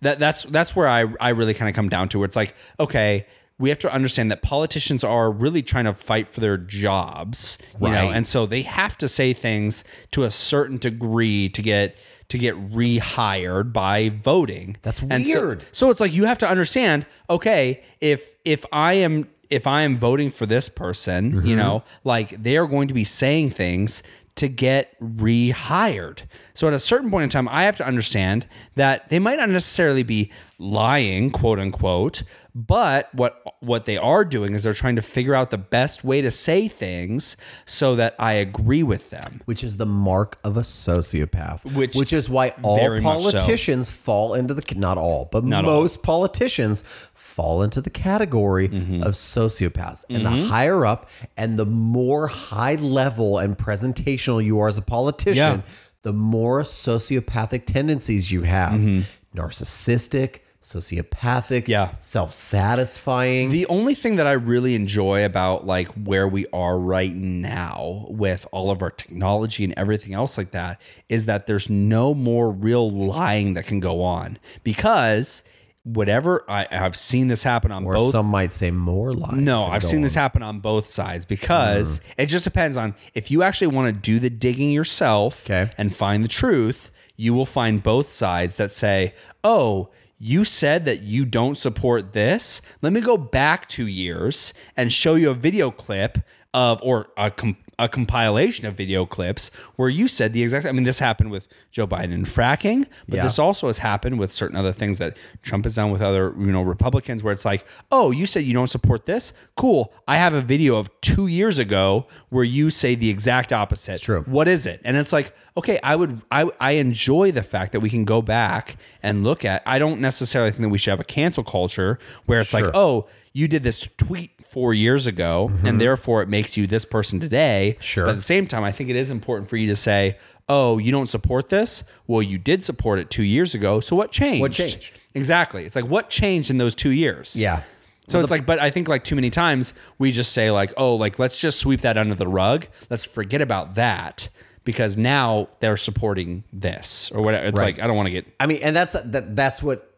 [0.00, 2.54] that that's that's where I I really kind of come down to where it's like,
[2.80, 3.26] okay,
[3.58, 7.88] we have to understand that politicians are really trying to fight for their jobs, you
[7.88, 11.96] know, and so they have to say things to a certain degree to get
[12.28, 14.76] to get rehired by voting.
[14.82, 15.64] That's And so- weird.
[15.72, 19.96] so it's like you have to understand, okay, if if I am if I am
[19.96, 21.46] voting for this person, Mm-hmm.
[21.46, 24.02] you know, like they are going to be saying things
[24.36, 26.22] to get rehired.
[26.54, 29.48] So at a certain point in time, I have to understand that they might not
[29.48, 32.22] necessarily be lying, quote unquote,
[32.54, 36.20] but what what they are doing is they're trying to figure out the best way
[36.20, 39.40] to say things so that I agree with them.
[39.46, 41.64] Which is the mark of a sociopath.
[41.74, 43.32] Which- which is why all much so.
[43.32, 45.80] politicians fall into the not all, but Not all.
[45.80, 49.02] most politicians fall into the category Mm-hmm.
[49.02, 50.04] of sociopaths.
[50.08, 54.82] And the higher up and the more high level and presentational you are as a
[54.82, 55.60] politician, Yeah.
[56.04, 58.72] The more sociopathic tendencies you have.
[58.72, 59.00] Mm-hmm.
[59.38, 61.90] Narcissistic, sociopathic, Yeah.
[61.98, 63.50] self-satisfying.
[63.50, 68.46] The only thing that I really enjoy about like where we are right now with
[68.52, 72.88] all of our technology and everything else like that is that there's no more real
[72.90, 75.42] lying that can go on because
[75.84, 79.44] whatever I, I've seen this happen on or both some might say more lying.
[79.44, 80.02] No, I've seen on.
[80.02, 82.12] this happen on both sides because hmm.
[82.18, 85.70] it just depends on if you actually want to do the digging yourself Okay.
[85.76, 91.02] and find the truth, you will find both sides that say, "Oh, you said that
[91.02, 92.62] you don't support this.
[92.80, 96.18] Let me go back 2 years and show you a video clip
[96.54, 100.72] of or a com- a compilation of video clips where you said the exact I
[100.72, 103.22] mean this happened with Joe Biden and fracking, but Yeah.
[103.24, 106.52] this also has happened with certain other things that Trump has done with other, you
[106.52, 109.32] know, Republicans where it's like, "Oh, you said you don't support this?
[109.56, 109.92] Cool.
[110.06, 114.22] I have a video of 2 years ago where you say the exact opposite." true.
[114.26, 114.80] What is it?
[114.84, 118.22] And it's like, "Okay, I would I I enjoy the fact that we can go
[118.22, 121.98] back and look at I don't necessarily think that we should have a cancel culture
[122.26, 126.56] where it's like, "Oh, you did this tweet 4 years ago and therefore it makes
[126.56, 127.82] you this person today." Mm-hmm.
[127.82, 128.04] Sure.
[128.06, 130.16] But at the same time, I think it is important for you to say,
[130.48, 131.84] "Oh, you don't support this?
[132.06, 133.80] Well, you did support it 2 years ago.
[133.80, 135.00] So what changed?" What changed?
[135.14, 135.64] Exactly.
[135.66, 137.36] It's like what changed in those 2 years?
[137.36, 137.62] Yeah.
[138.06, 140.94] So it's like, but I think like too many times we just say like, oh,
[140.96, 142.66] like let's just sweep that under the rug.
[142.90, 144.28] Let's forget about that
[144.64, 147.46] because now they're supporting this or whatever.
[147.46, 147.76] It's Right.
[147.76, 149.34] like I don't want to get I mean, and that's that.
[149.34, 149.93] That's what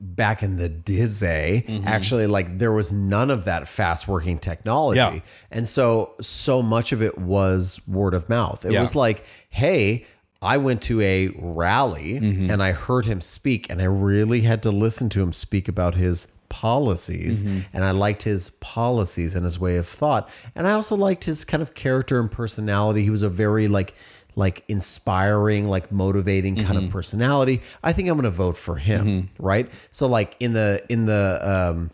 [0.00, 1.86] back in the Disney, Mm-hmm.
[1.88, 5.20] actually, like there was none of that fast working technology, Yeah.
[5.50, 8.64] and so so much of it was word of mouth.
[8.64, 8.80] It Yeah.
[8.82, 10.06] was like, hey.
[10.42, 12.50] I went to a rally Mm-hmm.
[12.50, 15.94] and I heard him speak, and I really had to listen to him speak about
[15.94, 17.42] his policies.
[17.42, 17.60] Mm-hmm.
[17.72, 20.28] And I liked his policies and his way of thought.
[20.54, 23.02] And I also liked his kind of character and personality.
[23.02, 23.94] He was a very like
[24.36, 26.86] like inspiring, like motivating kind Mm-hmm.
[26.86, 27.62] of personality.
[27.82, 29.68] I think I'm going to vote for him, right?
[29.90, 31.90] So like in the in the um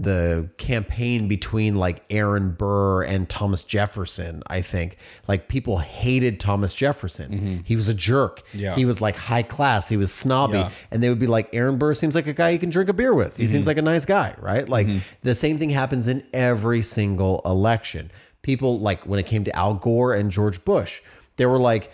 [0.00, 6.72] the campaign between like Aaron Burr and Thomas Jefferson, I think like people hated Thomas
[6.72, 7.64] Jefferson.
[7.64, 8.46] He was a jerk.
[8.48, 8.58] Mm-hmm.
[8.60, 8.74] Yeah.
[8.76, 9.88] He was like high class.
[9.88, 10.58] He was snobby.
[10.58, 10.70] Yeah.
[10.92, 12.92] And they would be like, Aaron Burr seems like a guy you can drink a
[12.92, 13.36] beer with.
[13.36, 14.68] He seems like a nice guy, right?
[14.68, 14.86] Like
[15.22, 18.12] the same thing happens in every single election.
[18.42, 21.00] People like when it came to Al Gore and George Bush,
[21.38, 21.90] they were like,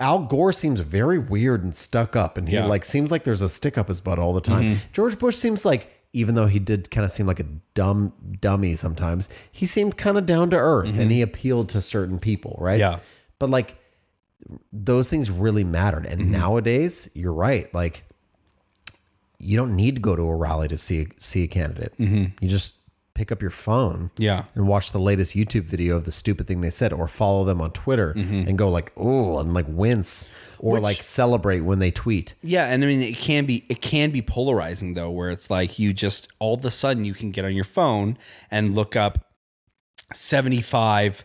[0.00, 2.64] Al Gore seems very weird and stuck up, and he Yeah.
[2.64, 4.62] like seems like there's a stick up his butt all the time.
[4.64, 4.92] Mm-hmm.
[4.94, 8.74] George Bush seems like, even though he did kind of seem like a dumb dummy
[8.74, 11.10] sometimes, he seemed kind of down to earth, and mm-hmm.
[11.10, 12.78] he appealed to certain people, right?
[12.78, 13.00] Yeah.
[13.38, 13.76] But like
[14.72, 16.32] those things really mattered, and mm-hmm.
[16.32, 18.04] nowadays you're right, like
[19.38, 21.92] you don't need to go to a rally to see see a candidate.
[22.40, 22.76] You just
[23.16, 24.44] pick up your phone, Yeah.
[24.54, 27.60] and watch the latest YouTube video of the stupid thing they said, or follow them
[27.60, 28.46] on Twitter mm-hmm.
[28.46, 32.34] and go like, oh, and like wince, or Which- like celebrate when they tweet.
[32.42, 35.78] Yeah, and I mean it can be it can be polarizing though, where it's like
[35.78, 38.18] you just all of a sudden you can get on your phone
[38.50, 39.26] and look up
[40.12, 41.24] seventy five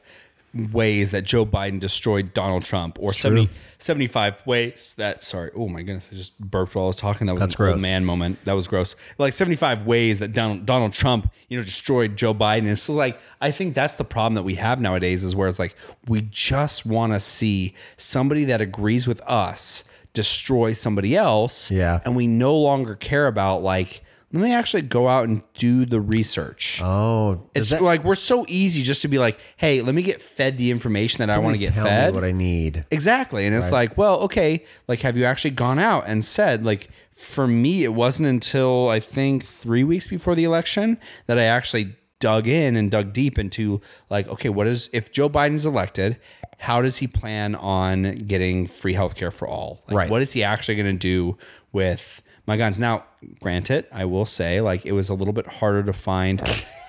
[0.53, 5.81] ways that Joe Biden destroyed Donald Trump, or 70, 75 ways that sorry, oh my
[5.81, 7.27] goodness, I just burped while I was talking.
[7.27, 7.81] That was That's an old gross.
[7.81, 8.43] man moment.
[8.45, 8.95] That was gross.
[9.17, 12.65] Like seventy five ways that Donald Donald Trump, you know, destroyed Joe Biden.
[12.65, 15.75] It's like I think that's the problem that we have nowadays is where it's like
[16.07, 21.71] we just want to see somebody that agrees with us destroy somebody else.
[21.71, 22.01] Yeah.
[22.05, 24.01] And we no longer care about like,
[24.33, 26.79] let me actually go out and do the research.
[26.83, 30.21] Oh, it's that- like we're so easy just to be like, hey, let me get
[30.21, 32.13] fed the information that I want to get tell fed.
[32.13, 32.85] Me what I need.
[32.91, 33.45] Exactly.
[33.45, 37.47] And it's like, well, okay, like have you actually gone out and said like for
[37.47, 42.47] me it wasn't until I think 3 weeks before the election that I actually dug
[42.47, 46.17] in and dug deep into like okay, what is if Joe Biden's elected,
[46.59, 49.81] how does he plan on getting free healthcare for all?
[49.87, 50.09] Like, Right.
[50.09, 51.37] What is he actually going to do
[51.71, 52.79] with my guns?
[52.79, 53.03] Now,
[53.39, 56.41] granted, I will say like it was a little bit harder to find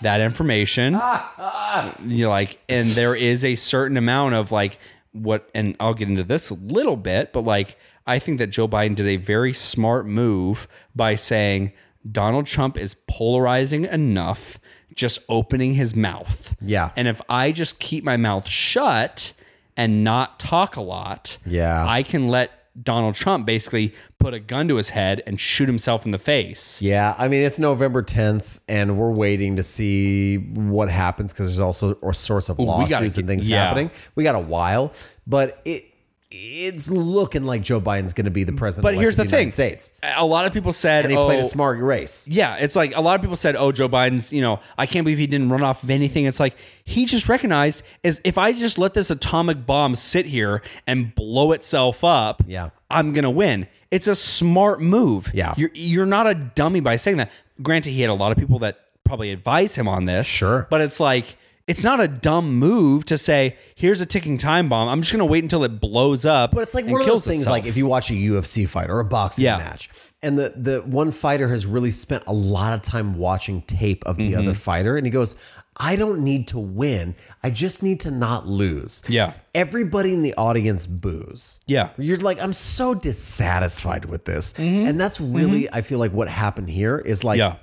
[0.03, 0.95] that information
[2.07, 4.79] you know, like and there is a certain amount of like
[5.13, 8.67] what and I'll get into this a little bit, but like I think that Joe
[8.67, 11.73] Biden did a very smart move by saying
[12.11, 14.59] Donald Trump is polarizing enough
[14.95, 16.57] just opening his mouth.
[16.61, 16.91] Yeah.
[16.97, 19.33] And if I just keep my mouth shut
[19.77, 21.87] and not talk a lot, Yeah.
[21.87, 26.05] I can let Donald Trump basically put a gun to his head and shoot himself
[26.05, 26.81] in the face.
[26.81, 31.61] Yeah, I mean it's November 10th, and we're waiting to see what happens because there's
[31.61, 33.67] also all sorts of gotta lawsuits and things yeah.
[33.67, 33.91] happening.
[34.15, 34.93] We got a while,
[35.27, 35.92] but it
[36.35, 38.85] it's looking like Joe Biden's going to be the president.
[38.85, 39.51] But here's the of United thing.
[39.51, 42.27] States, A lot of people said, and he oh, played a oh, smart race.
[42.27, 45.05] Yeah, it's like a lot of people said, "Oh, Joe Biden's." You know, I can't
[45.05, 46.25] believe he didn't run off of anything.
[46.25, 50.63] It's like he just recognized is if I just let this atomic bomb sit here
[50.87, 52.71] and blow itself up, Yeah.
[52.91, 53.69] I'm gonna win.
[53.91, 55.31] It's a smart move.
[55.35, 55.55] Yeah.
[55.57, 57.31] you're you're not a dummy by saying that.
[57.63, 60.27] Granted, he had a lot of people that probably advise him on this.
[60.27, 60.67] Sure.
[60.71, 61.37] but it's like.
[61.73, 64.89] It's not a dumb move to say, "Here's a ticking time bomb.
[64.89, 67.25] I'm just going to wait until it blows up." But it's like one of those
[67.25, 67.53] things itself.
[67.53, 69.59] like if you watch a UFC fight or a boxing Yeah.
[69.59, 69.91] match,
[70.23, 74.17] and the, the one fighter has really spent a lot of time watching tape of
[74.17, 74.41] the Mm-hmm.
[74.41, 75.35] other fighter, and he goes,
[75.75, 77.15] I don't need to win.
[77.43, 79.03] I just need to not lose.
[79.09, 79.33] Yeah.
[79.55, 81.61] Everybody in the audience boos.
[81.67, 81.89] Yeah.
[81.97, 84.53] You're like, I'm so dissatisfied with this.
[84.53, 84.87] Mm-hmm.
[84.87, 87.57] And that's really, I feel like what happened here is like yeah,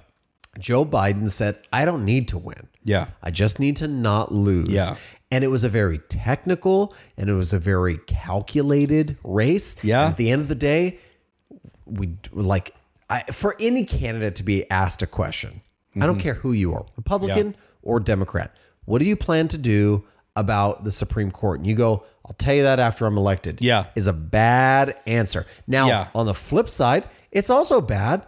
[0.57, 2.67] Joe Biden said, I don't need to win.
[2.83, 4.69] Yeah, I just need to not lose.
[4.69, 4.95] Yeah.
[5.31, 9.83] And it was a very technical and it was a very calculated race.
[9.83, 10.01] Yeah.
[10.01, 10.99] And at the end of the day,
[11.85, 12.73] we like
[13.09, 15.61] I, for any candidate to be asked a question.
[15.61, 16.01] I Mm-hmm.
[16.01, 18.55] don't care who you are, Republican or Democrat.
[18.85, 21.59] What do you plan to do about the Supreme Court?
[21.59, 23.59] And you go, I'll tell you that after I'm elected.
[23.61, 23.87] Yeah.
[23.95, 25.45] Is a bad answer.
[25.67, 26.07] Now, Yeah.
[26.13, 28.23] on the flip side, it's also bad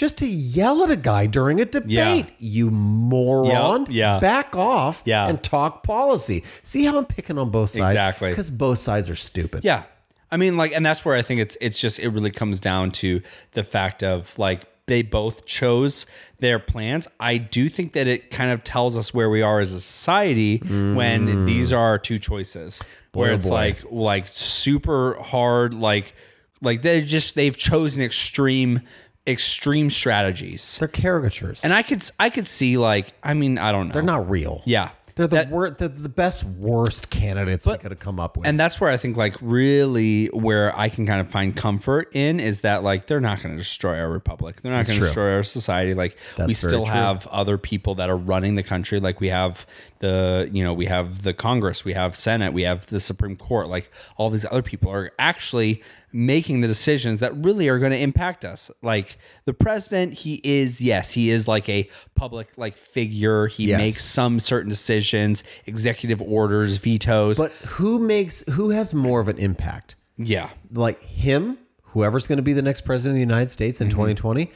[0.00, 2.26] just to yell at a guy during a debate.
[2.38, 3.82] You moron.
[3.82, 3.88] Yep.
[3.90, 4.18] Yeah.
[4.18, 5.28] Back off Yeah.
[5.28, 6.42] and talk policy.
[6.62, 7.90] See how I'm picking on both sides?
[7.90, 8.30] Exactly.
[8.30, 9.62] Because both sides are stupid.
[9.62, 9.82] Yeah.
[10.30, 12.92] I mean, like, and that's where I think it's it's just it really comes down
[12.92, 13.20] to
[13.52, 16.06] the fact of like they both chose
[16.38, 17.06] their plans.
[17.20, 20.58] I do think that it kind of tells us where we are as a society
[20.58, 21.46] when mm.
[21.46, 22.82] these are our two choices.
[23.12, 23.54] where oh it's boy.
[23.54, 26.14] like like super hard, like
[26.62, 28.80] like they just they've chosen extreme
[29.26, 30.78] extreme strategies.
[30.78, 31.62] They're caricatures.
[31.64, 33.92] And I could I could see like I mean I don't know.
[33.92, 34.62] they're not real.
[34.64, 34.90] Yeah.
[35.16, 38.46] They're the That- wor- they're the best worst candidates we could have come up with.
[38.46, 42.40] And that's where I think like really where I can kind of find comfort in
[42.40, 44.62] is that like they're not going to destroy our republic.
[44.62, 45.92] They're not going to destroy our society.
[45.94, 46.94] Like we still true.
[46.94, 48.98] have other people that are running the country.
[49.00, 49.66] Like we have
[49.98, 53.68] the you know we have the Congress, we have Senate, we have the Supreme Court.
[53.68, 57.98] Like all these other people are actually making the decisions that really are going to
[57.98, 58.70] impact us.
[58.82, 63.46] Like the president, he is yes, he is like a public like figure.
[63.46, 63.78] He Yes.
[63.78, 67.38] makes some certain decisions, executive orders, vetoes.
[67.38, 69.96] but who makes who has more of an impact?
[70.16, 70.50] yeah.
[70.72, 73.96] Like him, whoever's going to be the next president of the United States in Mm-hmm.
[73.98, 74.52] 2020,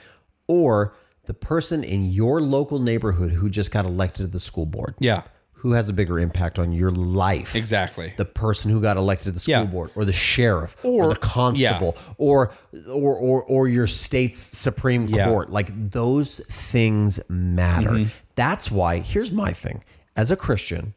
[0.47, 0.95] or
[1.27, 4.95] the person in your local neighborhood who just got elected to the school board?
[4.99, 5.23] Yeah.
[5.65, 7.57] Who has a bigger impact on your life?
[7.57, 8.13] Exactly.
[8.19, 9.65] the person who got elected to the school Yeah.
[9.65, 12.53] board or the sheriff or, Or- the constable or,
[12.87, 15.29] or or or your state's supreme Yeah.
[15.31, 18.11] court like those things matter Mm-hmm.
[18.35, 19.83] that's why here's my thing
[20.17, 20.93] as a christian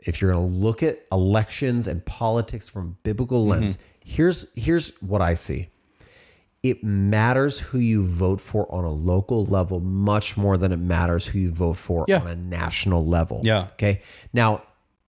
[0.00, 3.62] if you're going to look at elections and politics from biblical Mm-hmm.
[3.62, 5.68] lens here's here's what i see
[6.70, 11.26] it matters who you vote for on a local level much more than it matters
[11.26, 12.20] who you vote for Yeah.
[12.20, 13.68] on a national level Yeah.
[13.72, 14.00] Okay.
[14.32, 14.62] Now,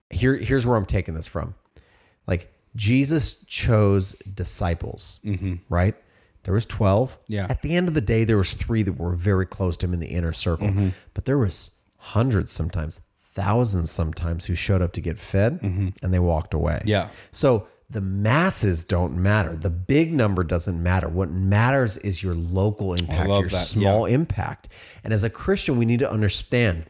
[0.10, 1.56] here here's where I'm taking this from.
[2.28, 5.20] Like Jesus chose disciples,
[5.70, 5.96] right?
[6.44, 7.12] There was 12.
[7.12, 7.34] Mm-hmm.
[7.34, 7.48] Yeah.
[7.50, 9.94] At the end of the day, there was three that were very close to him
[9.94, 10.68] in the inner circle.
[10.68, 10.90] Mm-hmm.
[11.14, 16.20] But there was hundreds sometimes, thousands sometimes who showed up to get fed and they
[16.20, 16.76] walked away.
[16.82, 16.90] Mm-hmm.
[16.90, 17.10] Yeah.
[17.32, 19.56] So the masses don't matter.
[19.56, 21.08] The big number doesn't matter.
[21.08, 23.50] What matters is your local impact, your that.
[23.50, 24.70] small impact.
[25.04, 26.86] And as a Christian, we need to understand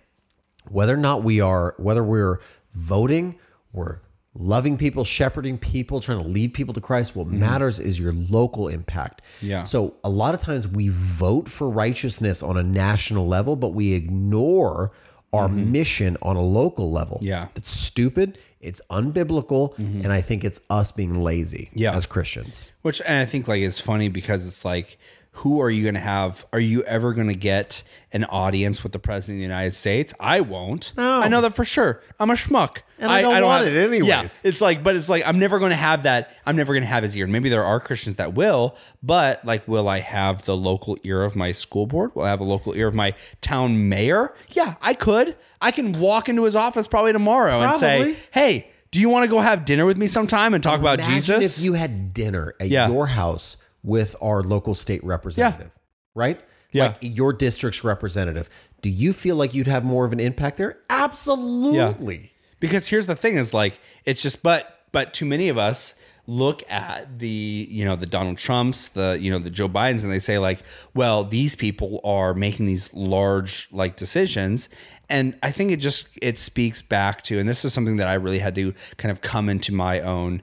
[0.69, 2.39] whether or not we are whether we're
[2.73, 3.38] voting
[3.71, 3.99] we're
[4.34, 7.39] loving people shepherding people trying to lead people to christ what mm-hmm.
[7.39, 9.63] matters is your local impact Yeah.
[9.63, 13.93] so a lot of times we vote for righteousness on a national level but we
[13.93, 14.91] ignore
[15.31, 15.71] our mm-hmm.
[15.71, 17.47] mission on a local level Yeah.
[17.53, 20.01] that's stupid it's unbiblical mm-hmm.
[20.04, 21.95] and i think it's us being lazy Yeah.
[21.95, 24.97] as christians Which and I think like it's funny because it's like,
[25.39, 26.45] who are you going to have?
[26.54, 30.13] Are you ever going to get an audience with the president of the United States?
[30.19, 30.93] I won't.
[30.95, 31.21] No.
[31.21, 32.02] I know that for sure.
[32.19, 34.08] I'm a schmuck, And I don't want it anyways.
[34.08, 36.32] Yeah, it's like, but it's like I'm never going to have that.
[36.45, 37.28] I'm never going to have his ear.
[37.28, 41.36] Maybe there are Christians that will, but like, will I have the local ear of
[41.36, 42.15] my school board?
[42.15, 44.34] Will I have a local ear of my town mayor?
[44.52, 45.36] Yeah, I could.
[45.60, 49.28] I can walk into his office probably tomorrow and say, "Hey." Do you want to
[49.30, 51.60] go have dinner with me sometime and talk about Jesus?
[51.60, 52.88] if you had dinner at Yeah.
[52.88, 55.71] your house with our local state representative,
[56.15, 56.39] right?
[56.71, 56.88] Yeah.
[56.88, 58.50] Like your district's representative.
[58.82, 60.80] Do you feel like you'd have more of an impact there?
[60.89, 62.34] Absolutely.
[62.60, 65.95] because here's the thing is like it's just but but too many of us
[66.28, 70.12] look at the you know the Donald Trumps the you know the Joe Bidens and
[70.12, 70.60] they say like
[70.93, 74.69] well these people are making these large like decisions
[75.10, 78.15] and I think it just it speaks back to and this is something that I
[78.15, 80.41] really had to kind of come into my own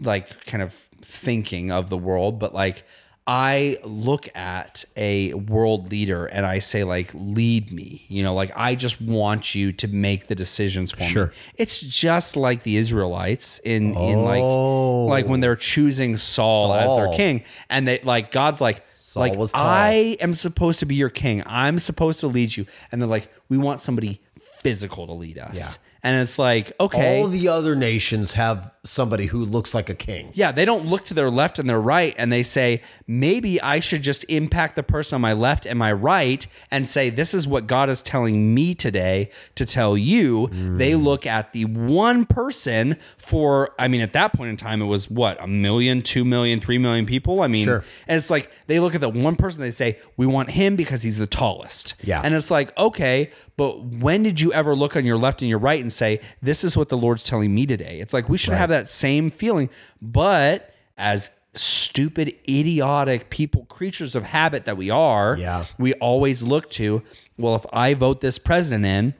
[0.00, 2.84] like kind of thinking of the world but like
[3.30, 8.52] I look at a world leader and I say like lead me, you know, like
[8.56, 11.26] I just want you to make the decisions for Sure.
[11.26, 11.32] me.
[11.56, 15.04] It's just like the Israelites in in Oh.
[15.08, 18.82] like like when they're choosing Saul, as their king and they like God's like
[19.14, 19.50] like was.
[19.54, 21.42] I am supposed to be your king.
[21.44, 22.64] I'm supposed to lead you.
[22.90, 25.78] And they're like we want somebody physical to lead us.
[25.78, 25.87] Yeah.
[26.08, 27.20] And it's like okay.
[27.20, 30.30] All the other nations have somebody who looks like a king.
[30.32, 33.80] Yeah, they don't look to their left and their right and they say, maybe I
[33.80, 37.46] should just impact the person on my left and my right and say, this is
[37.46, 40.48] what God is telling me today to tell you.
[40.48, 41.02] They hmm.
[41.02, 45.10] look at the one person for, I mean, at that point in time, it was
[45.10, 47.42] what, a million, two million, three million people?
[47.42, 47.84] I mean, Sure.
[48.06, 51.02] and it's like they look at the one person, they say, we want him because
[51.02, 51.94] he's the tallest.
[52.02, 52.22] Yeah.
[52.24, 55.58] And it's like, okay, but when did you ever look on your left and your
[55.58, 58.00] right and say, this is what the Lord's telling me today?
[58.00, 59.68] It's like we should have that same feeling,
[60.00, 65.64] but as stupid, idiotic people, creatures of habit that we are, Yeah.
[65.78, 67.02] we always look to,
[67.36, 69.14] well, if I vote this president in,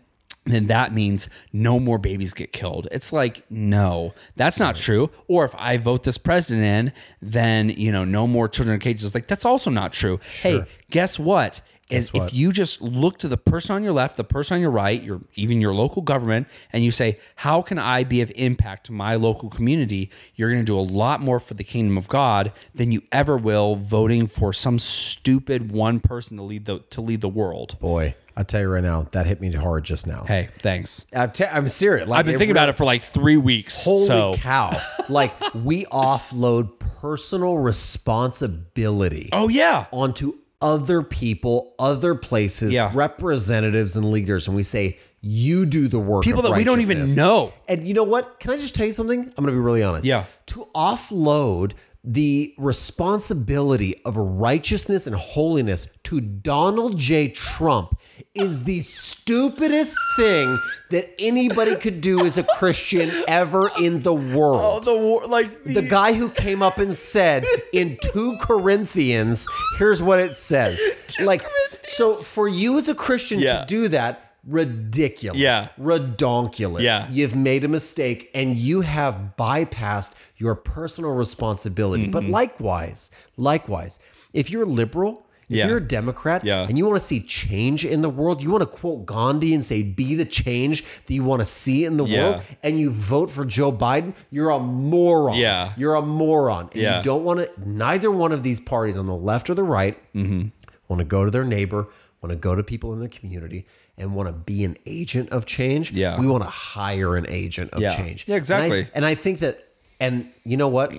[0.45, 2.89] then that means no more babies get killed.
[2.91, 5.11] It's like, no, that's not true.
[5.27, 9.15] Or if I vote this president in, then, you know, no more children in cages.
[9.15, 10.21] Like, that's also not true.
[10.41, 11.61] Hey, guess what?
[11.91, 12.27] Is what?
[12.27, 15.03] if you just look to the person on your left, the person on your right,
[15.03, 18.93] your even your local government, and you say, "How can I be of impact to
[18.93, 22.53] my local community?" You're going to do a lot more for the kingdom of God
[22.75, 27.23] than you ever will voting for some stupid one person to lead the to lead
[27.23, 27.79] the world.
[27.81, 30.23] Boy, I tell you right now, that hit me hard just now.
[30.23, 31.07] Hey, thanks.
[31.13, 32.07] I'm, te- I'm serious.
[32.07, 33.85] Like, I've been thinking about it for like three weeks.
[33.85, 34.81] Holy so cow!
[35.09, 42.91] like we offload personal responsibility oh yeah, onto other people, other places, Yeah.
[42.95, 47.15] representatives and leaders, and we say, "You do the work." People that we don't even
[47.15, 47.53] know.
[47.69, 48.41] And you know what?
[48.41, 49.21] Can I just tell you something?
[49.21, 50.05] I'm going to be really honest.
[50.05, 50.25] Yeah.
[50.47, 51.73] To offload
[52.11, 57.29] the responsibility of righteousness and holiness to Donald J.
[57.29, 58.01] Trump
[58.35, 60.59] is the stupidest thing
[60.91, 65.65] that anybody could do as a Christian ever in the world Oh, the war like
[65.65, 67.45] the guy who came up and said
[67.75, 69.47] in 2 Corinthians,
[69.79, 70.81] here's what it says.
[71.21, 71.43] like,
[71.83, 73.61] so for you as a Christian Yeah.
[73.61, 75.39] to do that, ridiculous.
[75.41, 75.69] Yeah.
[75.81, 76.83] Redonkulous.
[76.83, 77.07] Yeah.
[77.11, 82.07] You've made a mistake and you have bypassed your personal responsibility.
[82.09, 82.33] But Mm-hmm.
[82.33, 84.01] likewise, likewise,
[84.33, 85.69] if you're liberal, if Yeah.
[85.69, 86.67] you're a Democrat Yeah.
[86.69, 89.65] and you want to see change in the world, you want to quote Gandhi and
[89.65, 92.23] say, be the change that you want to see in the Yeah.
[92.31, 95.37] world, and you vote for Joe Biden, you're a moron.
[95.39, 95.73] Yeah.
[95.77, 96.69] You're a moron.
[96.73, 96.97] And Yeah.
[96.99, 99.97] you don't want to, neither one of these parties on the left or the right
[100.15, 100.49] Mm-hmm.
[100.89, 101.89] want to go to their neighbor,
[102.23, 103.65] want to go to people in their community,
[103.99, 105.93] and want to be an agent of change.
[105.93, 106.19] Yeah.
[106.19, 107.95] We want to hire an agent of Yeah.
[107.97, 108.27] change.
[108.29, 108.81] Yeah, exactly.
[108.81, 109.59] And I, and I think that,
[110.01, 110.93] and you know what?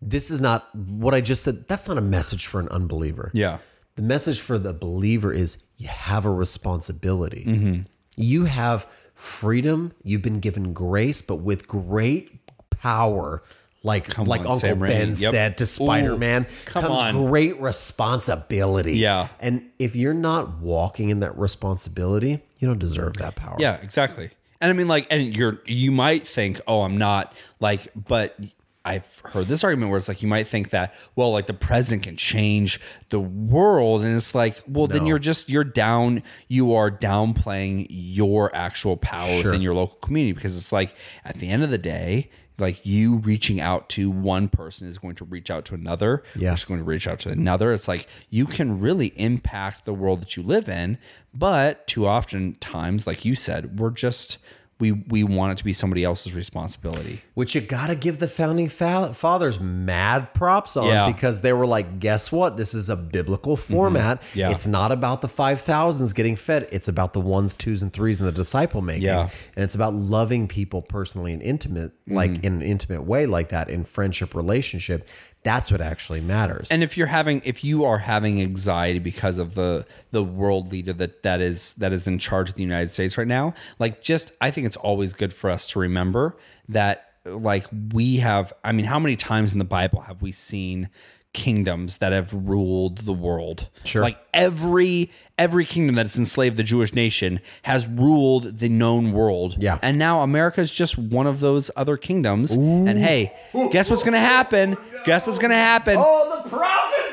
[0.00, 1.66] This is not what I just said.
[1.68, 3.30] That's not a message for an unbeliever.
[3.34, 3.58] Yeah.
[3.96, 7.44] The message for the believer is you have a responsibility.
[7.46, 7.80] Mm-hmm.
[8.16, 9.92] You have freedom.
[10.04, 13.42] You've been given grace, but with great power.
[13.84, 15.16] Like like on, Uncle Sam Ben Yep.
[15.16, 17.26] said to Spider Man, come comes on.
[17.28, 18.98] great responsibility.
[18.98, 19.28] Yeah.
[19.40, 23.56] And if you're not walking in that responsibility, you don't deserve that power.
[23.58, 24.30] Yeah, exactly.
[24.60, 28.36] And I mean, like, and you're you might think, oh, I'm not like, but
[28.84, 32.02] I've heard this argument where it's like you might think that, well, like the president
[32.04, 36.90] can change the world, and it's like, well, then you're just you're down, you are
[36.90, 41.70] downplaying your actual power within your local community because it's like at the end of
[41.70, 42.30] the day.
[42.58, 46.50] Like you reaching out to one person is going to reach out to another, Yeah.
[46.50, 47.72] which is going to reach out to another.
[47.72, 50.98] It's like you can really impact the world that you live in,
[51.32, 54.38] but too often times, like you said, we're just
[54.80, 57.20] we we want it to be somebody else's responsibility.
[57.34, 61.04] Which you got to give the founding fa- fathers mad props on Yeah.
[61.06, 61.12] Mm-hmm.
[61.12, 62.56] because they were like, guess what?
[62.56, 64.22] This is a biblical format.
[64.34, 64.50] Yeah.
[64.50, 66.68] It's not about the 5,000s getting fed.
[66.70, 69.02] It's about the ones, twos, and threes and the disciple making.
[69.04, 69.28] Yeah.
[69.56, 72.44] And it's about loving people personally and intimate, like Mm-hmm.
[72.46, 75.08] in an intimate way, like that in friendship relationship.
[75.42, 76.70] That's what actually matters.
[76.70, 80.92] And if you're having if you are having anxiety because of the the world leader
[80.94, 84.32] that that is that is in charge of the United States right now, like just
[84.40, 86.36] I think it's always good for us to remember
[86.68, 90.90] that like we have I mean how many times in the Bible have we seen
[91.32, 93.68] kingdoms that have ruled the world?
[93.84, 94.02] Sure.
[94.02, 99.56] Like every every kingdom that's enslaved the Jewish nation has ruled the known world.
[99.58, 99.78] Yeah.
[99.82, 102.52] And now America's just one of those other kingdoms.
[102.54, 103.32] And hey,
[103.70, 104.76] guess what's gonna happen?
[105.04, 105.96] Guess what's gonna happen?
[105.98, 107.08] oh, the prophecy!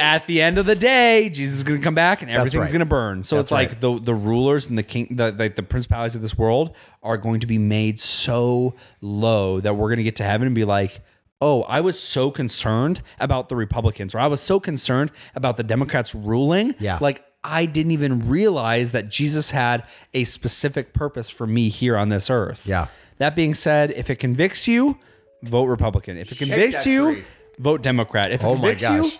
[0.00, 2.72] at the end of the day, Jesus is going to come back and everything's right.
[2.72, 3.22] going to burn.
[3.22, 3.80] So That's it's like right.
[3.80, 7.40] the the rulers and the king, the like the principalities of this world are going
[7.40, 11.00] to be made so low that we're going to get to heaven and be like,
[11.40, 15.62] oh, I was so concerned about the Republicans or I was so concerned about the
[15.62, 16.74] Democrats ruling.
[16.78, 16.98] Yeah.
[17.00, 22.10] Like I didn't even realize that Jesus had a specific purpose for me here on
[22.10, 22.66] this earth.
[22.66, 22.88] Yeah.
[23.18, 24.98] That being said, if it convicts you,
[25.42, 26.18] vote Republican.
[26.18, 27.24] If it convicts you, tree.
[27.58, 28.32] vote Democrat.
[28.32, 29.10] If it Oh my convicts you,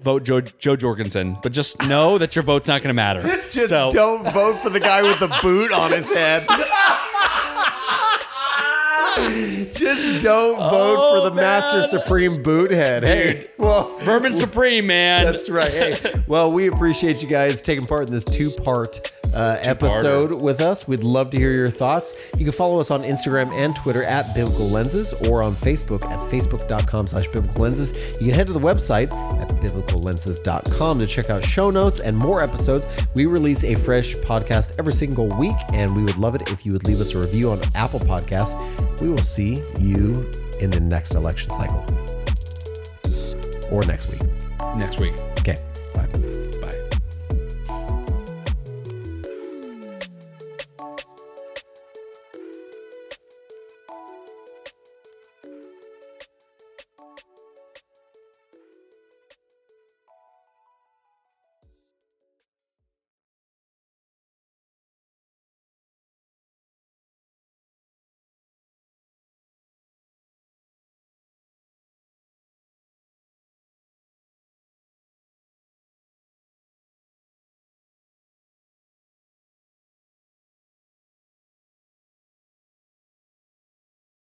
[0.00, 1.36] vote Joe, Jo Jorgensen.
[1.42, 3.20] But just know that your vote's not going to matter.
[3.50, 6.46] Just so, don't vote for the guy with the boot on his head.
[9.72, 13.02] Just don't vote for the oh, Master Supreme boothead.
[13.02, 15.24] Hey, well, Vermin Supreme, man.
[15.24, 15.72] That's right.
[15.72, 20.88] Hey, well, we appreciate you guys taking part in this two-part uh, episode with us.
[20.88, 22.14] We'd love to hear your thoughts.
[22.36, 26.18] You can follow us on Instagram and Twitter at Biblical Lenses or on Facebook at
[26.30, 27.92] facebook.com slash biblical lenses.
[28.14, 32.42] You can head to the website at biblicallenses.com to check out show notes and more
[32.42, 32.86] episodes.
[33.14, 36.72] We release a fresh podcast every single week, and we would love it if you
[36.72, 38.56] would leave us a review on Apple Podcasts.
[39.00, 40.30] We will see you
[40.60, 41.84] in the next election cycle
[43.70, 44.22] or next week.
[44.76, 45.35] Next week.